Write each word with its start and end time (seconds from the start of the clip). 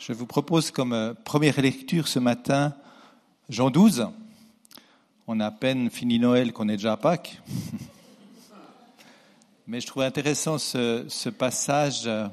Je 0.00 0.14
vous 0.14 0.24
propose 0.24 0.70
comme 0.70 0.94
euh, 0.94 1.12
première 1.12 1.60
lecture 1.60 2.08
ce 2.08 2.18
matin 2.18 2.74
Jean 3.50 3.68
12. 3.68 4.08
On 5.26 5.40
a 5.40 5.48
à 5.48 5.50
peine 5.50 5.90
fini 5.90 6.18
Noël 6.18 6.54
qu'on 6.54 6.70
est 6.70 6.78
déjà 6.78 6.94
à 6.94 6.96
Pâques. 6.96 7.42
Mais 9.66 9.78
je 9.78 9.86
trouve 9.86 10.02
intéressant 10.02 10.56
ce, 10.56 11.28
passage 11.28 12.06
euh, 12.06 12.28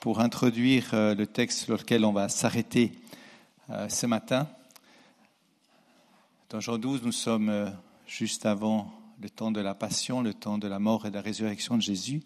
pour 0.00 0.20
introduire 0.20 0.90
euh, 0.92 1.14
le 1.14 1.26
texte 1.26 1.60
sur 1.60 1.78
lequel 1.78 2.04
on 2.04 2.12
va 2.12 2.28
s'arrêter 2.28 2.92
ce 3.88 4.04
matin. 4.04 4.46
Dans 6.50 6.60
Jean 6.60 6.76
12, 6.76 7.04
nous 7.04 7.10
sommes 7.10 7.72
juste 8.06 8.44
avant 8.44 8.92
le 9.22 9.30
temps 9.30 9.50
de 9.50 9.62
la 9.62 9.74
passion, 9.74 10.20
le 10.20 10.34
temps 10.34 10.58
de 10.58 10.68
la 10.68 10.78
mort 10.78 11.06
et 11.06 11.10
de 11.10 11.14
la 11.14 11.22
résurrection 11.22 11.78
de 11.78 11.82
Jésus. 11.82 12.22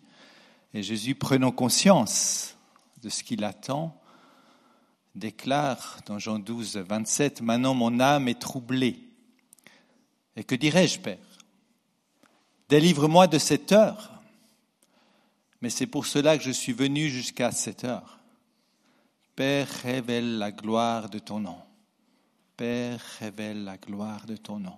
Et 0.75 0.82
Jésus, 0.82 1.14
prenant 1.14 1.53
conscience 1.53 2.57
de 3.01 3.09
ce 3.09 3.23
qu'il 3.23 3.45
attend, 3.45 3.96
déclare 5.14 6.00
dans 6.07 6.19
Jean 6.19 6.39
12, 6.39 6.77
27, 6.77 7.43
Maintenant 7.43 7.75
mon 7.75 8.01
âme 8.01 8.29
est 8.29 8.41
troublée. 8.41 9.09
Et 10.37 10.45
que 10.45 10.55
dirais-je, 10.55 11.01
Père? 11.01 11.18
Délivre-moi 12.68 13.27
de 13.27 13.39
cette 13.39 13.73
heure. 13.73 14.23
Mais 15.61 15.71
c'est 15.71 15.87
pour 15.87 16.07
cela 16.07 16.39
que 16.39 16.45
je 16.45 16.51
suis 16.51 16.73
venu 16.73 17.09
jusqu'à 17.09 17.53
cette 17.53 17.85
heure. 17.85 18.21
Père, 19.37 19.68
révèle 19.82 20.39
la 20.39 20.53
gloire 20.53 21.11
de 21.11 21.18
ton 21.18 21.40
nom. 21.40 21.59
Père, 22.57 23.01
révèle 23.18 23.65
la 23.65 23.77
gloire 23.77 24.27
de 24.27 24.37
ton 24.37 24.59
nom. 24.59 24.77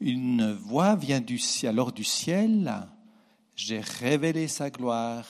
Une 0.00 0.52
voix 0.52 0.96
vient 0.96 1.20
du, 1.20 1.40
alors 1.62 1.92
du 1.92 2.04
ciel. 2.04 2.88
J'ai 3.54 3.80
révélé 3.80 4.48
sa 4.48 4.70
gloire 4.70 5.26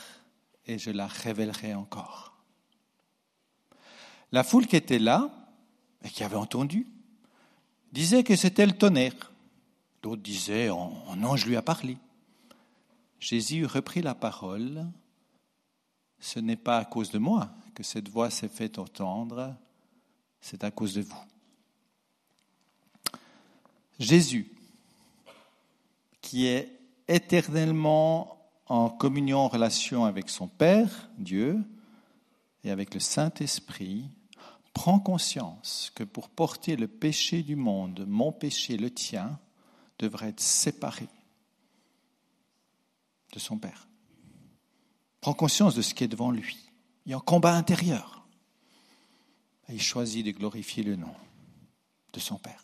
et 0.66 0.78
je 0.78 0.90
la 0.90 1.06
révélerai 1.06 1.74
encore. 1.74 2.33
La 4.34 4.42
foule 4.42 4.66
qui 4.66 4.74
était 4.74 4.98
là 4.98 5.30
et 6.02 6.08
qui 6.08 6.24
avait 6.24 6.34
entendu 6.34 6.88
disait 7.92 8.24
que 8.24 8.34
c'était 8.34 8.66
le 8.66 8.76
tonnerre. 8.76 9.30
D'autres 10.02 10.22
disaient 10.22 10.70
un 10.70 11.22
ange 11.22 11.46
lui 11.46 11.54
a 11.54 11.62
parlé. 11.62 11.98
Jésus 13.20 13.64
reprit 13.64 14.02
la 14.02 14.16
parole. 14.16 14.86
Ce 16.18 16.40
n'est 16.40 16.56
pas 16.56 16.78
à 16.78 16.84
cause 16.84 17.12
de 17.12 17.18
moi 17.18 17.48
que 17.76 17.84
cette 17.84 18.08
voix 18.08 18.28
s'est 18.28 18.48
faite 18.48 18.80
entendre, 18.80 19.54
c'est 20.40 20.64
à 20.64 20.72
cause 20.72 20.94
de 20.94 21.02
vous. 21.02 21.24
Jésus, 24.00 24.50
qui 26.20 26.46
est 26.46 26.76
éternellement 27.06 28.36
en 28.66 28.90
communion, 28.90 29.38
en 29.38 29.48
relation 29.48 30.04
avec 30.04 30.28
son 30.28 30.48
Père, 30.48 31.08
Dieu, 31.18 31.64
et 32.64 32.72
avec 32.72 32.94
le 32.94 33.00
Saint-Esprit, 33.00 34.10
prend 34.74 34.98
conscience 34.98 35.90
que 35.94 36.04
pour 36.04 36.28
porter 36.28 36.76
le 36.76 36.88
péché 36.88 37.42
du 37.42 37.56
monde, 37.56 38.04
mon 38.06 38.32
péché, 38.32 38.76
le 38.76 38.90
tien, 38.90 39.38
devrait 39.98 40.30
être 40.30 40.40
séparé 40.40 41.08
de 43.32 43.38
son 43.38 43.56
Père. 43.56 43.88
Prend 45.20 45.32
conscience 45.32 45.74
de 45.74 45.80
ce 45.80 45.94
qui 45.94 46.04
est 46.04 46.08
devant 46.08 46.30
lui. 46.30 46.58
Il 47.06 47.12
y 47.12 47.14
a 47.14 47.16
un 47.16 47.20
combat 47.20 47.54
intérieur. 47.54 48.26
Il 49.70 49.80
choisit 49.80 50.26
de 50.26 50.32
glorifier 50.32 50.82
le 50.82 50.96
nom 50.96 51.14
de 52.12 52.20
son 52.20 52.36
Père. 52.36 52.62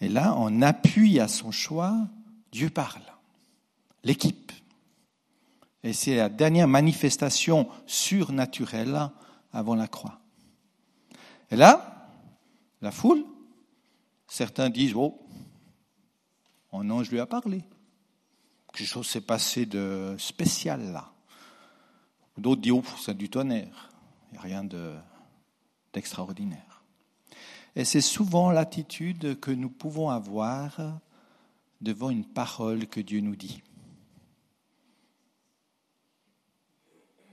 Et 0.00 0.08
là, 0.08 0.34
en 0.34 0.62
appui 0.62 1.20
à 1.20 1.28
son 1.28 1.50
choix, 1.50 1.94
Dieu 2.52 2.70
parle. 2.70 3.02
L'équipe. 4.04 4.52
Et 5.82 5.92
c'est 5.92 6.16
la 6.16 6.28
dernière 6.28 6.68
manifestation 6.68 7.68
surnaturelle 7.86 9.10
avant 9.52 9.74
la 9.74 9.88
croix. 9.88 10.17
Et 11.50 11.56
là, 11.56 12.10
la 12.80 12.90
foule, 12.90 13.24
certains 14.26 14.70
disent, 14.70 14.94
oh, 14.94 15.18
un 16.72 16.88
ange 16.90 17.10
lui 17.10 17.20
a 17.20 17.26
parlé. 17.26 17.64
Quelque 18.72 18.86
chose 18.86 19.08
s'est 19.08 19.22
passé 19.22 19.66
de 19.66 20.14
spécial 20.18 20.92
là. 20.92 21.12
D'autres 22.36 22.60
disent, 22.60 22.72
oh, 22.72 22.84
c'est 22.98 23.16
du 23.16 23.28
tonnerre. 23.28 23.90
Il 24.30 24.32
n'y 24.32 24.38
a 24.38 24.42
rien 24.42 24.68
d'extraordinaire. 25.92 26.82
Et 27.74 27.84
c'est 27.84 28.00
souvent 28.00 28.50
l'attitude 28.50 29.40
que 29.40 29.50
nous 29.50 29.70
pouvons 29.70 30.10
avoir 30.10 31.00
devant 31.80 32.10
une 32.10 32.24
parole 32.24 32.86
que 32.86 33.00
Dieu 33.00 33.20
nous 33.20 33.36
dit. 33.36 33.62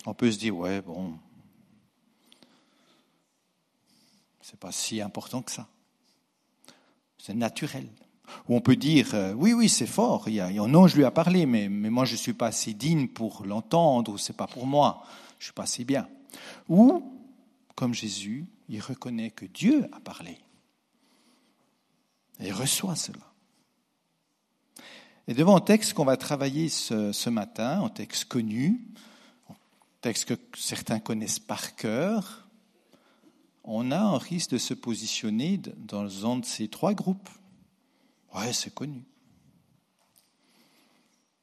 On 0.05 0.13
peut 0.13 0.31
se 0.31 0.37
dire, 0.37 0.55
ouais, 0.55 0.81
bon, 0.81 1.17
c'est 4.45 4.59
pas 4.59 4.71
si 4.71 5.01
important 5.01 5.41
que 5.41 5.51
ça. 5.51 5.67
C'est 7.17 7.33
naturel. 7.33 7.89
Ou 8.47 8.55
on 8.55 8.61
peut 8.61 8.75
dire, 8.75 9.15
euh, 9.15 9.33
oui, 9.33 9.53
oui, 9.53 9.69
c'est 9.69 9.87
fort, 9.87 10.29
il 10.29 10.35
y 10.35 10.39
a, 10.39 10.45
un 10.45 10.75
ange 10.75 10.95
lui 10.95 11.03
a 11.03 11.09
parlé, 11.09 11.47
mais, 11.47 11.67
mais 11.67 11.89
moi 11.89 12.05
je 12.05 12.11
ne 12.11 12.17
suis 12.17 12.33
pas 12.33 12.47
assez 12.47 12.75
digne 12.75 13.07
pour 13.07 13.43
l'entendre, 13.43 14.13
ou 14.13 14.17
c'est 14.19 14.37
pas 14.37 14.45
pour 14.45 14.67
moi, 14.67 15.03
je 15.39 15.43
ne 15.43 15.43
suis 15.45 15.53
pas 15.53 15.63
assez 15.63 15.83
bien. 15.83 16.07
Ou, 16.69 17.11
comme 17.73 17.95
Jésus, 17.95 18.45
il 18.69 18.81
reconnaît 18.81 19.31
que 19.31 19.45
Dieu 19.45 19.87
a 19.91 19.99
parlé. 19.99 20.37
Et 22.39 22.47
il 22.47 22.53
reçoit 22.53 22.95
cela. 22.95 23.17
Et 25.27 25.33
devant 25.33 25.55
un 25.55 25.61
texte 25.61 25.93
qu'on 25.93 26.05
va 26.05 26.17
travailler 26.17 26.69
ce, 26.69 27.11
ce 27.11 27.31
matin, 27.31 27.83
un 27.83 27.89
texte 27.89 28.25
connu, 28.25 28.79
un 29.49 29.55
texte 30.01 30.25
que 30.25 30.35
certains 30.55 30.99
connaissent 30.99 31.39
par 31.39 31.75
cœur, 31.75 32.44
on 33.67 33.91
a 33.91 33.99
un 33.99 34.17
risque 34.17 34.51
de 34.51 34.57
se 34.59 34.75
positionner 34.75 35.57
dans 35.57 36.31
un 36.31 36.37
de 36.37 36.45
ces 36.45 36.67
trois 36.67 36.93
groupes. 36.93 37.29
Ouais, 38.33 38.53
c'est 38.53 38.73
connu. 38.73 39.03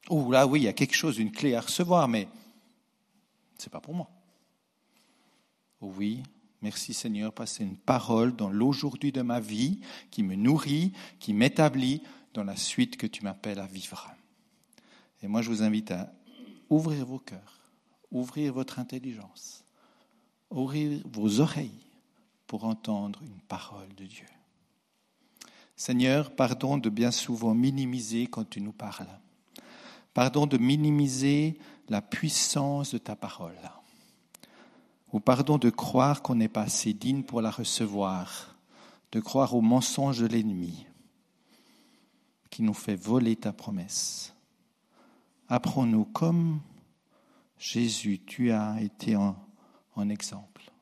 Oh 0.09 0.31
là, 0.31 0.47
oui, 0.47 0.61
il 0.61 0.63
y 0.63 0.67
a 0.67 0.73
quelque 0.73 0.95
chose, 0.95 1.17
une 1.17 1.31
clé 1.31 1.53
à 1.53 1.61
recevoir, 1.61 2.07
mais 2.07 2.27
c'est 3.57 3.71
pas 3.71 3.81
pour 3.81 3.93
moi. 3.93 4.09
Oh 5.81 5.91
oui, 5.97 6.23
merci 6.61 6.93
Seigneur, 6.93 7.33
parce 7.33 7.59
une 7.59 7.77
parole 7.77 8.35
dans 8.35 8.49
l'aujourd'hui 8.49 9.11
de 9.11 9.21
ma 9.21 9.41
vie 9.41 9.81
qui 10.09 10.23
me 10.23 10.35
nourrit, 10.35 10.93
qui 11.19 11.33
m'établit 11.33 12.01
dans 12.33 12.43
la 12.45 12.55
suite 12.55 12.95
que 12.95 13.07
tu 13.07 13.23
m'appelles 13.23 13.59
à 13.59 13.67
vivre. 13.67 14.11
Et 15.21 15.27
moi, 15.27 15.41
je 15.41 15.49
vous 15.49 15.61
invite 15.61 15.91
à 15.91 16.13
ouvrir 16.69 17.05
vos 17.05 17.19
cœurs, 17.19 17.61
ouvrir 18.11 18.53
votre 18.53 18.79
intelligence, 18.79 19.65
ouvrir 20.49 21.01
vos 21.05 21.41
oreilles 21.41 21.82
pour 22.53 22.65
entendre 22.65 23.19
une 23.23 23.41
parole 23.47 23.95
de 23.95 24.05
Dieu. 24.05 24.27
Seigneur, 25.75 26.35
pardon 26.35 26.77
de 26.77 26.87
bien 26.91 27.09
souvent 27.09 27.55
minimiser 27.55 28.27
quand 28.27 28.47
tu 28.47 28.61
nous 28.61 28.71
parles. 28.71 29.09
Pardon 30.13 30.45
de 30.45 30.59
minimiser 30.59 31.57
la 31.89 32.03
puissance 32.03 32.93
de 32.93 32.99
ta 32.99 33.15
parole. 33.15 33.57
Ou 35.13 35.19
pardon 35.19 35.57
de 35.57 35.71
croire 35.71 36.21
qu'on 36.21 36.35
n'est 36.35 36.47
pas 36.47 36.61
assez 36.61 36.93
digne 36.93 37.23
pour 37.23 37.41
la 37.41 37.49
recevoir, 37.49 38.55
de 39.11 39.19
croire 39.19 39.55
au 39.55 39.61
mensonge 39.61 40.19
de 40.19 40.27
l'ennemi 40.27 40.85
qui 42.51 42.61
nous 42.61 42.75
fait 42.75 42.95
voler 42.95 43.35
ta 43.35 43.51
promesse. 43.51 44.35
Apprends-nous 45.49 46.05
comme 46.05 46.61
Jésus, 47.57 48.21
tu 48.23 48.51
as 48.51 48.79
été 48.79 49.15
en, 49.15 49.35
en 49.95 50.07
exemple 50.07 50.72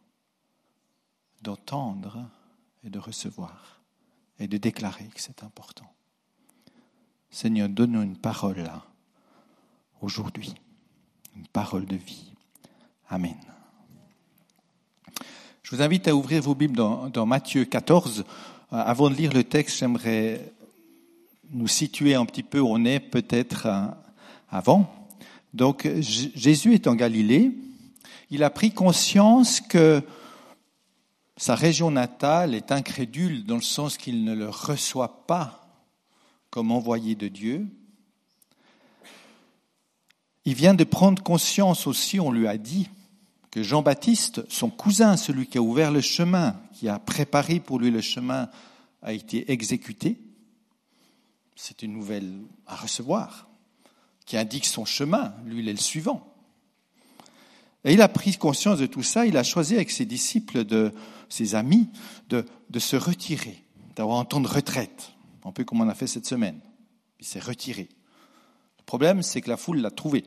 d'entendre 1.41 2.27
et 2.83 2.89
de 2.89 2.99
recevoir 2.99 3.81
et 4.39 4.47
de 4.47 4.57
déclarer 4.57 5.05
que 5.05 5.21
c'est 5.21 5.43
important. 5.43 5.91
Seigneur, 7.29 7.69
donne-nous 7.69 8.01
une 8.01 8.17
parole 8.17 8.69
aujourd'hui, 10.01 10.53
une 11.35 11.47
parole 11.47 11.85
de 11.85 11.95
vie. 11.95 12.33
Amen. 13.09 13.37
Je 15.63 15.75
vous 15.75 15.81
invite 15.81 16.07
à 16.07 16.15
ouvrir 16.15 16.41
vos 16.41 16.55
Bibles 16.55 16.75
dans, 16.75 17.09
dans 17.09 17.25
Matthieu 17.25 17.63
14. 17.65 18.19
Euh, 18.19 18.23
avant 18.69 19.09
de 19.09 19.15
lire 19.15 19.31
le 19.31 19.43
texte, 19.43 19.77
j'aimerais 19.77 20.51
nous 21.51 21.67
situer 21.67 22.15
un 22.15 22.25
petit 22.25 22.43
peu 22.43 22.59
où 22.59 22.67
on 22.67 22.83
est 22.83 22.99
peut-être 22.99 23.67
euh, 23.67 23.85
avant. 24.49 24.93
Donc 25.53 25.87
Jésus 25.99 26.73
est 26.73 26.87
en 26.87 26.95
Galilée. 26.95 27.51
Il 28.29 28.43
a 28.43 28.49
pris 28.49 28.71
conscience 28.71 29.61
que 29.61 30.01
sa 31.41 31.55
région 31.55 31.89
natale 31.89 32.53
est 32.53 32.71
incrédule 32.71 33.45
dans 33.45 33.55
le 33.55 33.63
sens 33.63 33.97
qu'il 33.97 34.23
ne 34.23 34.35
le 34.35 34.47
reçoit 34.47 35.25
pas 35.25 35.67
comme 36.51 36.71
envoyé 36.71 37.15
de 37.15 37.29
Dieu. 37.29 37.65
Il 40.45 40.53
vient 40.53 40.75
de 40.75 40.83
prendre 40.83 41.23
conscience 41.23 41.87
aussi, 41.87 42.19
on 42.19 42.31
lui 42.31 42.47
a 42.47 42.59
dit, 42.59 42.89
que 43.49 43.63
Jean-Baptiste, 43.63 44.43
son 44.51 44.69
cousin, 44.69 45.17
celui 45.17 45.47
qui 45.47 45.57
a 45.57 45.63
ouvert 45.63 45.89
le 45.89 46.01
chemin, 46.01 46.61
qui 46.73 46.87
a 46.87 46.99
préparé 46.99 47.59
pour 47.59 47.79
lui 47.79 47.89
le 47.89 48.01
chemin, 48.01 48.47
a 49.01 49.11
été 49.11 49.51
exécuté. 49.51 50.19
C'est 51.55 51.81
une 51.81 51.93
nouvelle 51.93 52.31
à 52.67 52.75
recevoir, 52.75 53.49
qui 54.27 54.37
indique 54.37 54.67
son 54.67 54.85
chemin. 54.85 55.33
Lui, 55.47 55.61
il 55.61 55.69
est 55.69 55.73
le 55.73 55.79
suivant. 55.79 56.30
Et 57.83 57.93
il 57.93 58.01
a 58.01 58.07
pris 58.07 58.37
conscience 58.37 58.79
de 58.79 58.85
tout 58.85 59.03
ça, 59.03 59.25
il 59.25 59.37
a 59.37 59.43
choisi 59.43 59.75
avec 59.75 59.89
ses 59.89 60.05
disciples, 60.05 60.65
de, 60.65 60.91
ses 61.29 61.55
amis, 61.55 61.89
de, 62.29 62.45
de 62.69 62.79
se 62.79 62.95
retirer, 62.95 63.63
d'avoir 63.95 64.19
un 64.19 64.25
temps 64.25 64.41
de 64.41 64.47
retraite, 64.47 65.13
un 65.43 65.51
peu 65.51 65.63
comme 65.63 65.81
on 65.81 65.89
a 65.89 65.95
fait 65.95 66.07
cette 66.07 66.27
semaine. 66.27 66.59
Il 67.19 67.25
s'est 67.25 67.39
retiré. 67.39 67.89
Le 68.79 68.83
problème, 68.85 69.23
c'est 69.23 69.41
que 69.41 69.49
la 69.49 69.57
foule 69.57 69.79
l'a 69.79 69.91
trouvé. 69.91 70.23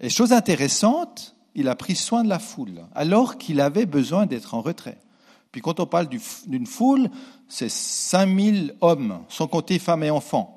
Et 0.00 0.10
chose 0.10 0.32
intéressante, 0.32 1.36
il 1.54 1.68
a 1.68 1.74
pris 1.74 1.96
soin 1.96 2.22
de 2.22 2.28
la 2.28 2.38
foule, 2.38 2.84
alors 2.94 3.38
qu'il 3.38 3.60
avait 3.60 3.86
besoin 3.86 4.26
d'être 4.26 4.54
en 4.54 4.60
retrait. 4.60 4.98
Puis 5.52 5.62
quand 5.62 5.80
on 5.80 5.86
parle 5.86 6.08
d'une 6.08 6.66
foule, 6.66 7.08
c'est 7.48 7.70
5000 7.70 8.74
hommes, 8.82 9.24
sans 9.30 9.46
compter 9.46 9.78
femmes 9.78 10.02
et 10.02 10.10
enfants. 10.10 10.55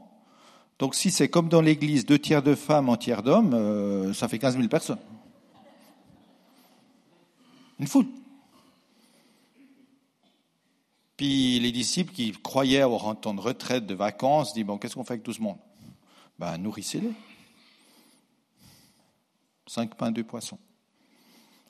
Donc 0.79 0.95
si 0.95 1.11
c'est 1.11 1.29
comme 1.29 1.49
dans 1.49 1.61
l'église, 1.61 2.05
deux 2.05 2.17
tiers 2.17 2.41
de 2.41 2.55
femmes, 2.55 2.89
un 2.89 2.95
tiers 2.95 3.21
d'hommes, 3.21 3.53
euh, 3.53 4.13
ça 4.13 4.29
fait 4.29 4.39
15 4.39 4.55
000 4.55 4.69
personnes. 4.69 4.99
Une 7.79 7.87
foule. 7.87 8.07
Puis 11.17 11.59
les 11.59 11.73
disciples 11.73 12.13
qui 12.13 12.31
croyaient 12.31 12.79
avoir 12.79 13.09
un 13.09 13.33
de 13.33 13.39
retraite, 13.41 13.85
de 13.85 13.93
vacances, 13.93 14.53
disent, 14.53 14.65
bon, 14.65 14.77
qu'est-ce 14.77 14.95
qu'on 14.95 15.03
fait 15.03 15.15
avec 15.15 15.23
tout 15.23 15.33
ce 15.33 15.41
monde? 15.41 15.57
Ben, 16.39 16.57
nourrissez-les. 16.57 17.11
Cinq 19.67 19.95
pains, 19.95 20.11
deux 20.11 20.23
poissons. 20.23 20.59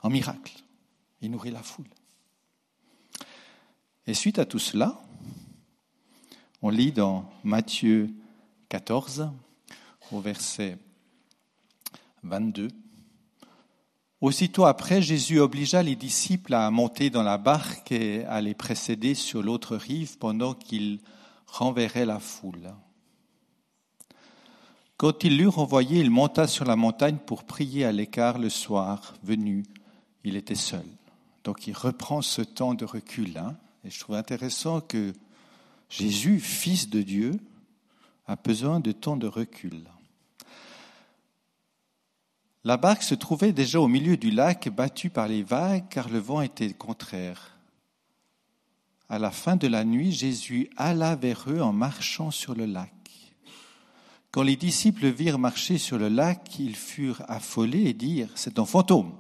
En 0.03 0.11
miracle. 0.11 0.53
Il 1.21 1.31
nourrit 1.31 1.49
la 1.49 1.63
foule. 1.63 1.87
Et 4.05 4.13
suite 4.13 4.37
à 4.37 4.45
tout 4.45 4.59
cela, 4.59 5.01
on 6.61 6.69
lit 6.69 6.91
dans 6.91 7.27
Matthieu 7.43 8.13
14, 8.69 9.31
au 10.11 10.21
verset 10.21 10.77
22. 12.21 12.67
Aussitôt 14.21 14.65
après, 14.65 15.01
Jésus 15.01 15.39
obligea 15.39 15.81
les 15.81 15.95
disciples 15.95 16.53
à 16.53 16.69
monter 16.69 17.09
dans 17.09 17.23
la 17.23 17.39
barque 17.39 17.91
et 17.91 18.25
à 18.25 18.41
les 18.41 18.53
précéder 18.53 19.15
sur 19.15 19.41
l'autre 19.41 19.75
rive 19.75 20.19
pendant 20.19 20.53
qu'il 20.53 20.99
renverrait 21.47 22.05
la 22.05 22.19
foule. 22.19 22.75
Quand 24.97 25.23
il 25.23 25.37
l'eut 25.37 25.47
renvoyé, 25.47 25.99
il 25.99 26.11
monta 26.11 26.45
sur 26.45 26.65
la 26.65 26.75
montagne 26.75 27.17
pour 27.17 27.45
prier 27.45 27.85
à 27.85 27.91
l'écart 27.91 28.37
le 28.37 28.49
soir 28.49 29.15
venu. 29.23 29.65
Il 30.23 30.35
était 30.35 30.53
seul. 30.53 30.85
Donc 31.43 31.65
il 31.65 31.73
reprend 31.73 32.21
ce 32.21 32.43
temps 32.43 32.75
de 32.75 32.85
recul. 32.85 33.35
Hein. 33.39 33.55
et 33.83 33.89
je 33.89 33.99
trouve 33.99 34.15
intéressant 34.15 34.79
que 34.79 35.13
Jésus, 35.89 36.39
fils 36.39 36.89
de 36.89 37.01
Dieu, 37.01 37.39
a 38.29 38.35
besoin 38.35 38.79
de 38.79 38.91
temps 38.91 39.17
de 39.17 39.25
recul. 39.25 39.81
La 42.63 42.77
barque 42.77 43.01
se 43.01 43.15
trouvait 43.15 43.53
déjà 43.53 43.81
au 43.81 43.87
milieu 43.87 44.17
du 44.17 44.29
lac, 44.29 44.69
battue 44.69 45.09
par 45.09 45.27
les 45.27 45.41
vagues, 45.41 45.85
car 45.89 46.09
le 46.09 46.19
vent 46.19 46.41
était 46.41 46.71
contraire. 46.71 47.57
À 49.09 49.17
la 49.17 49.31
fin 49.31 49.55
de 49.55 49.67
la 49.67 49.83
nuit, 49.83 50.11
Jésus 50.11 50.69
alla 50.77 51.15
vers 51.15 51.45
eux 51.47 51.59
en 51.59 51.73
marchant 51.73 52.29
sur 52.29 52.53
le 52.53 52.67
lac. 52.67 52.93
Quand 54.29 54.43
les 54.43 54.57
disciples 54.57 55.07
virent 55.07 55.39
marcher 55.39 55.79
sur 55.79 55.97
le 55.97 56.09
lac, 56.09 56.59
ils 56.59 56.75
furent 56.75 57.23
affolés 57.27 57.85
et 57.85 57.93
dirent 57.95 58.33
C'est 58.35 58.59
un 58.59 58.65
fantôme. 58.65 59.13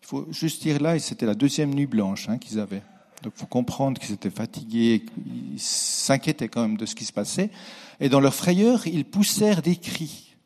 Il 0.00 0.06
faut 0.06 0.32
juste 0.32 0.62
dire 0.62 0.80
là, 0.80 0.98
c'était 0.98 1.26
la 1.26 1.34
deuxième 1.34 1.74
nuit 1.74 1.84
blanche 1.84 2.30
hein, 2.30 2.38
qu'ils 2.38 2.58
avaient. 2.58 2.84
Donc 3.24 3.32
il 3.36 3.40
faut 3.40 3.46
comprendre 3.46 3.98
qu'ils 3.98 4.12
étaient 4.12 4.28
fatigués, 4.28 5.06
ils 5.26 5.58
s'inquiétaient 5.58 6.48
quand 6.48 6.60
même 6.60 6.76
de 6.76 6.84
ce 6.84 6.94
qui 6.94 7.06
se 7.06 7.12
passait. 7.12 7.50
Et 7.98 8.10
dans 8.10 8.20
leur 8.20 8.34
frayeur, 8.34 8.86
ils 8.86 9.06
poussèrent 9.06 9.62
des 9.62 9.76
cris. 9.76 10.36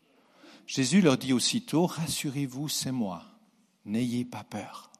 Jésus 0.65 1.01
leur 1.01 1.19
dit 1.19 1.33
aussitôt, 1.33 1.87
Rassurez-vous, 1.87 2.69
c'est 2.69 2.93
moi, 2.93 3.25
n'ayez 3.85 4.25
pas 4.25 4.45
peur. 4.45 4.93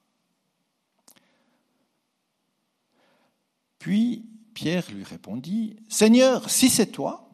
Puis 3.79 4.25
Pierre 4.55 4.91
lui 4.91 5.05
répondit, 5.05 5.77
Seigneur, 5.89 6.51
si 6.51 6.71
c'est 6.71 6.91
toi, 6.91 7.31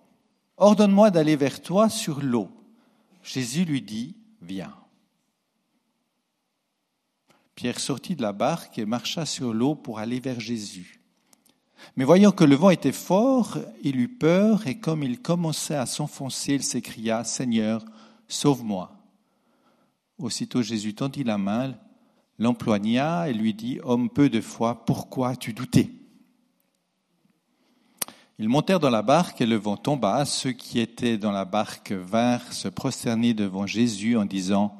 ordonne-moi 0.58 1.10
d'aller 1.10 1.36
vers 1.36 1.62
toi 1.62 1.88
sur 1.88 2.20
l'eau. 2.20 2.50
Jésus 3.22 3.64
lui 3.64 3.80
dit, 3.80 4.14
Viens. 4.42 4.76
Pierre 7.54 7.78
sortit 7.78 8.16
de 8.16 8.22
la 8.22 8.32
barque 8.32 8.78
et 8.78 8.84
marcha 8.84 9.26
sur 9.26 9.52
l'eau 9.54 9.74
pour 9.74 9.98
aller 9.98 10.20
vers 10.20 10.40
Jésus. 10.40 11.00
Mais 11.96 12.04
voyant 12.04 12.32
que 12.32 12.44
le 12.44 12.56
vent 12.56 12.70
était 12.70 12.92
fort, 12.92 13.58
il 13.82 14.00
eut 14.00 14.08
peur 14.08 14.66
et 14.66 14.78
comme 14.78 15.02
il 15.02 15.20
commençait 15.20 15.76
à 15.76 15.86
s'enfoncer, 15.86 16.54
il 16.54 16.62
s'écria, 16.62 17.24
Seigneur, 17.24 17.84
sauve-moi. 18.26 18.92
Aussitôt 20.18 20.62
Jésus 20.62 20.94
tendit 20.94 21.24
la 21.24 21.38
main, 21.38 21.74
l'empoigna 22.38 23.28
et 23.28 23.34
lui 23.34 23.54
dit, 23.54 23.80
Homme 23.82 24.08
peu 24.08 24.28
de 24.28 24.40
foi, 24.40 24.84
pourquoi 24.84 25.30
as-tu 25.30 25.52
douté? 25.52 25.92
Ils 28.38 28.48
montèrent 28.48 28.80
dans 28.80 28.90
la 28.90 29.02
barque 29.02 29.40
et 29.40 29.46
le 29.46 29.56
vent 29.56 29.76
tomba. 29.76 30.24
Ceux 30.24 30.50
qui 30.50 30.80
étaient 30.80 31.18
dans 31.18 31.30
la 31.30 31.44
barque 31.44 31.92
vinrent 31.92 32.52
se 32.52 32.66
prosterner 32.66 33.32
devant 33.32 33.66
Jésus 33.66 34.16
en 34.16 34.24
disant, 34.24 34.76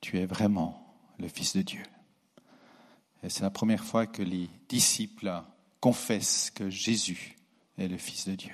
Tu 0.00 0.18
es 0.18 0.26
vraiment 0.26 0.94
le 1.18 1.26
Fils 1.26 1.56
de 1.56 1.62
Dieu. 1.62 1.82
C'est 3.28 3.42
la 3.42 3.50
première 3.50 3.84
fois 3.84 4.06
que 4.06 4.22
les 4.22 4.48
disciples 4.68 5.42
confessent 5.80 6.50
que 6.54 6.70
Jésus 6.70 7.36
est 7.76 7.88
le 7.88 7.96
Fils 7.96 8.28
de 8.28 8.34
Dieu. 8.34 8.52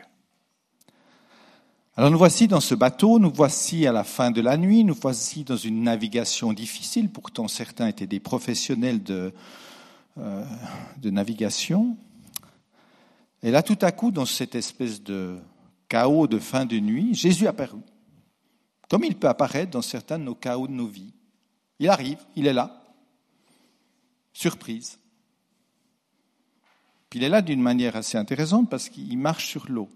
Alors 1.95 2.11
nous 2.11 2.19
voici 2.19 2.49
dans 2.49 2.61
ce 2.61 2.75
bateau, 2.75 3.19
nous 3.19 3.31
voici 3.31 3.87
à 3.87 3.93
la 3.93 4.03
fin 4.03 4.31
de 4.31 4.41
la 4.41 4.57
nuit, 4.57 4.83
nous 4.83 4.97
voici 4.99 5.45
dans 5.45 5.59
une 5.59 5.83
navigation 5.83 6.55
difficile, 6.55 7.11
pourtant 7.11 7.49
certains 7.49 7.89
étaient 7.89 8.07
des 8.07 8.21
professionnels 8.21 9.03
de, 9.03 9.35
euh, 10.17 10.45
de 10.97 11.11
navigation. 11.11 11.99
Et 13.43 13.51
là 13.51 13.63
tout 13.63 13.79
à 13.83 13.93
coup, 13.93 14.11
dans 14.11 14.25
cette 14.25 14.55
espèce 14.55 15.03
de 15.03 15.39
chaos 15.89 16.27
de 16.27 16.39
fin 16.39 16.65
de 16.65 16.79
nuit, 16.79 17.15
Jésus 17.15 17.47
apparut, 17.47 17.83
comme 18.89 19.05
il 19.05 19.17
peut 19.17 19.29
apparaître 19.29 19.71
dans 19.71 19.83
certains 19.83 20.19
de 20.19 20.25
nos 20.25 20.35
chaos 20.35 20.67
de 20.67 20.73
nos 20.73 20.87
vies. 20.87 21.13
Il 21.79 21.91
arrive, 21.91 22.19
il 22.37 22.47
est 22.47 22.55
là, 22.55 22.81
surprise. 24.32 24.99
Puis 27.11 27.20
il 27.20 27.25
est 27.25 27.29
là 27.29 27.43
d'une 27.43 27.61
manière 27.61 27.96
assez 27.96 28.17
intéressante 28.17 28.70
parce 28.70 28.88
qu'il 28.88 29.19
marche 29.19 29.46
sur 29.46 29.70
l'eau. 29.70 29.88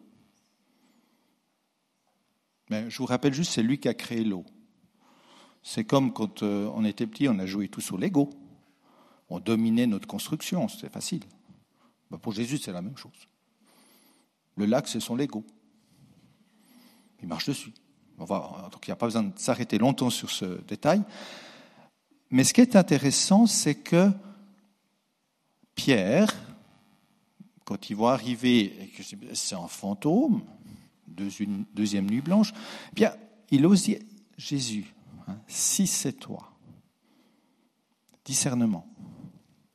Mais 2.68 2.90
je 2.90 2.98
vous 2.98 3.06
rappelle 3.06 3.32
juste, 3.32 3.52
c'est 3.52 3.62
lui 3.62 3.78
qui 3.78 3.88
a 3.88 3.94
créé 3.94 4.24
l'eau. 4.24 4.44
C'est 5.62 5.84
comme 5.84 6.12
quand 6.12 6.42
euh, 6.42 6.70
on 6.74 6.84
était 6.84 7.06
petit, 7.06 7.28
on 7.28 7.38
a 7.38 7.46
joué 7.46 7.68
tous 7.68 7.90
au 7.92 7.96
Lego. 7.96 8.30
On 9.28 9.40
dominait 9.40 9.86
notre 9.86 10.06
construction, 10.06 10.68
c'était 10.68 10.88
facile. 10.88 11.22
Ben, 12.10 12.18
pour 12.18 12.32
Jésus, 12.32 12.58
c'est 12.58 12.72
la 12.72 12.82
même 12.82 12.96
chose. 12.96 13.28
Le 14.56 14.66
lac, 14.66 14.86
c'est 14.86 15.00
son 15.00 15.16
Lego. 15.16 15.44
Il 17.22 17.28
marche 17.28 17.46
dessus. 17.46 17.72
donc 18.18 18.28
il 18.86 18.90
n'y 18.90 18.92
a 18.92 18.96
pas 18.96 19.06
besoin 19.06 19.24
de 19.24 19.38
s'arrêter 19.38 19.78
longtemps 19.78 20.10
sur 20.10 20.30
ce 20.30 20.60
détail. 20.62 21.02
Mais 22.30 22.44
ce 22.44 22.52
qui 22.52 22.60
est 22.60 22.76
intéressant, 22.76 23.46
c'est 23.46 23.74
que 23.74 24.10
Pierre, 25.76 26.34
quand 27.64 27.90
il 27.90 27.94
voit 27.94 28.14
arriver, 28.14 28.90
c'est 29.34 29.54
un 29.54 29.68
fantôme, 29.68 30.42
deuxième 31.06 32.10
nuit 32.10 32.20
blanche, 32.20 32.52
eh 32.90 32.94
bien, 32.94 33.14
il 33.50 33.64
ose 33.64 33.84
dire, 33.84 34.00
Jésus, 34.36 34.92
hein, 35.28 35.38
si 35.46 35.86
c'est 35.86 36.14
toi, 36.14 36.52
discernement. 38.24 38.86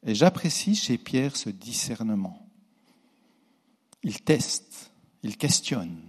Et 0.03 0.15
j'apprécie 0.15 0.75
chez 0.75 0.98
Pierre 0.98 1.38
ce 1.38 1.50
discernement. 1.50 2.46
Il 4.03 4.22
teste, 4.22 4.91
il 5.24 5.38
questionne. 5.38 6.01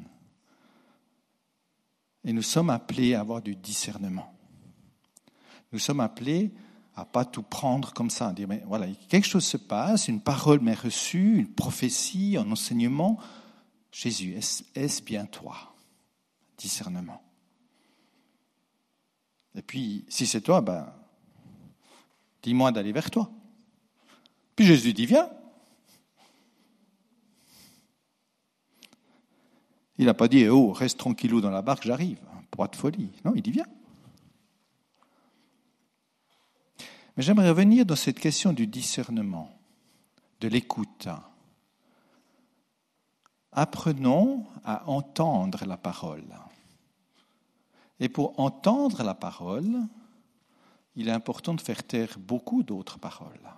Et 2.24 2.32
nous 2.32 2.42
sommes 2.42 2.70
appelés 2.70 3.14
à 3.14 3.20
avoir 3.20 3.42
du 3.42 3.54
discernement. 3.54 4.32
Nous 5.72 5.78
sommes 5.78 6.00
appelés 6.00 6.52
à 6.94 7.04
pas 7.04 7.24
tout 7.24 7.42
prendre 7.42 7.92
comme 7.92 8.10
ça, 8.10 8.28
à 8.28 8.32
dire, 8.32 8.48
mais 8.48 8.62
voilà, 8.66 8.86
quelque 9.08 9.26
chose 9.26 9.44
se 9.44 9.56
passe, 9.56 10.08
une 10.08 10.20
parole 10.20 10.60
m'est 10.60 10.74
reçue, 10.74 11.38
une 11.38 11.52
prophétie, 11.52 12.36
un 12.36 12.50
enseignement. 12.50 13.18
Jésus, 13.90 14.34
est-ce 14.74 15.02
bien 15.02 15.26
toi? 15.26 15.74
Discernement. 16.58 17.22
Et 19.54 19.62
puis, 19.62 20.04
si 20.08 20.26
c'est 20.26 20.40
toi, 20.40 20.60
ben, 20.60 20.92
dis-moi 22.42 22.72
d'aller 22.72 22.92
vers 22.92 23.10
toi. 23.10 23.30
Puis 24.56 24.66
Jésus 24.66 24.92
dit, 24.92 25.06
viens. 25.06 25.30
Il 29.98 30.06
n'a 30.06 30.14
pas 30.14 30.28
dit, 30.28 30.48
oh, 30.48 30.72
reste 30.72 30.98
tranquillou 30.98 31.40
dans 31.40 31.50
la 31.50 31.62
barque, 31.62 31.84
j'arrive. 31.86 32.18
Pas 32.50 32.66
de 32.66 32.76
folie. 32.76 33.10
Non, 33.24 33.32
il 33.34 33.42
dit, 33.42 33.50
viens. 33.50 33.66
Mais 37.16 37.22
j'aimerais 37.22 37.50
revenir 37.50 37.84
dans 37.84 37.96
cette 37.96 38.18
question 38.18 38.52
du 38.52 38.66
discernement, 38.66 39.50
de 40.40 40.48
l'écoute. 40.48 41.08
Apprenons 43.52 44.46
à 44.64 44.88
entendre 44.88 45.64
la 45.66 45.76
parole. 45.76 46.24
Et 48.00 48.08
pour 48.08 48.38
entendre 48.40 49.02
la 49.02 49.14
parole, 49.14 49.76
il 50.96 51.08
est 51.08 51.12
important 51.12 51.54
de 51.54 51.60
faire 51.60 51.84
taire 51.84 52.18
beaucoup 52.18 52.62
d'autres 52.62 52.98
paroles, 52.98 53.50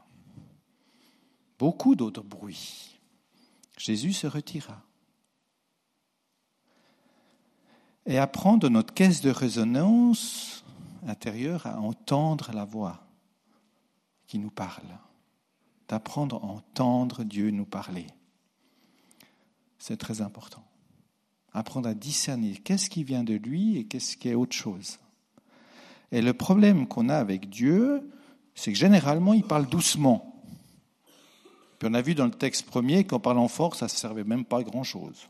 beaucoup 1.58 1.94
d'autres 1.94 2.22
bruits. 2.22 2.98
Jésus 3.78 4.12
se 4.12 4.26
retira. 4.26 4.82
Et 8.06 8.18
apprendre 8.18 8.68
notre 8.68 8.92
caisse 8.92 9.22
de 9.22 9.30
résonance 9.30 10.64
intérieure 11.06 11.66
à 11.66 11.80
entendre 11.80 12.50
la 12.52 12.64
voix 12.64 13.03
qui 14.26 14.38
nous 14.38 14.50
parle, 14.50 14.98
d'apprendre 15.88 16.36
à 16.36 16.46
entendre 16.46 17.24
Dieu 17.24 17.50
nous 17.50 17.66
parler. 17.66 18.06
C'est 19.78 19.96
très 19.98 20.20
important. 20.20 20.64
Apprendre 21.52 21.88
à 21.88 21.94
discerner 21.94 22.54
qu'est-ce 22.56 22.88
qui 22.88 23.04
vient 23.04 23.24
de 23.24 23.34
lui 23.34 23.76
et 23.76 23.84
qu'est-ce 23.84 24.16
qui 24.16 24.28
est 24.28 24.34
autre 24.34 24.56
chose. 24.56 24.98
Et 26.10 26.22
le 26.22 26.32
problème 26.32 26.86
qu'on 26.88 27.08
a 27.08 27.16
avec 27.16 27.50
Dieu, 27.50 28.10
c'est 28.54 28.72
que 28.72 28.78
généralement, 28.78 29.34
il 29.34 29.44
parle 29.44 29.66
doucement. 29.66 30.42
Puis 31.78 31.88
on 31.90 31.94
a 31.94 32.02
vu 32.02 32.14
dans 32.14 32.24
le 32.24 32.30
texte 32.30 32.66
premier 32.66 33.04
qu'en 33.04 33.20
parlant 33.20 33.48
fort, 33.48 33.74
ça 33.74 33.86
ne 33.86 33.90
servait 33.90 34.24
même 34.24 34.44
pas 34.44 34.58
à 34.58 34.62
grand-chose. 34.62 35.28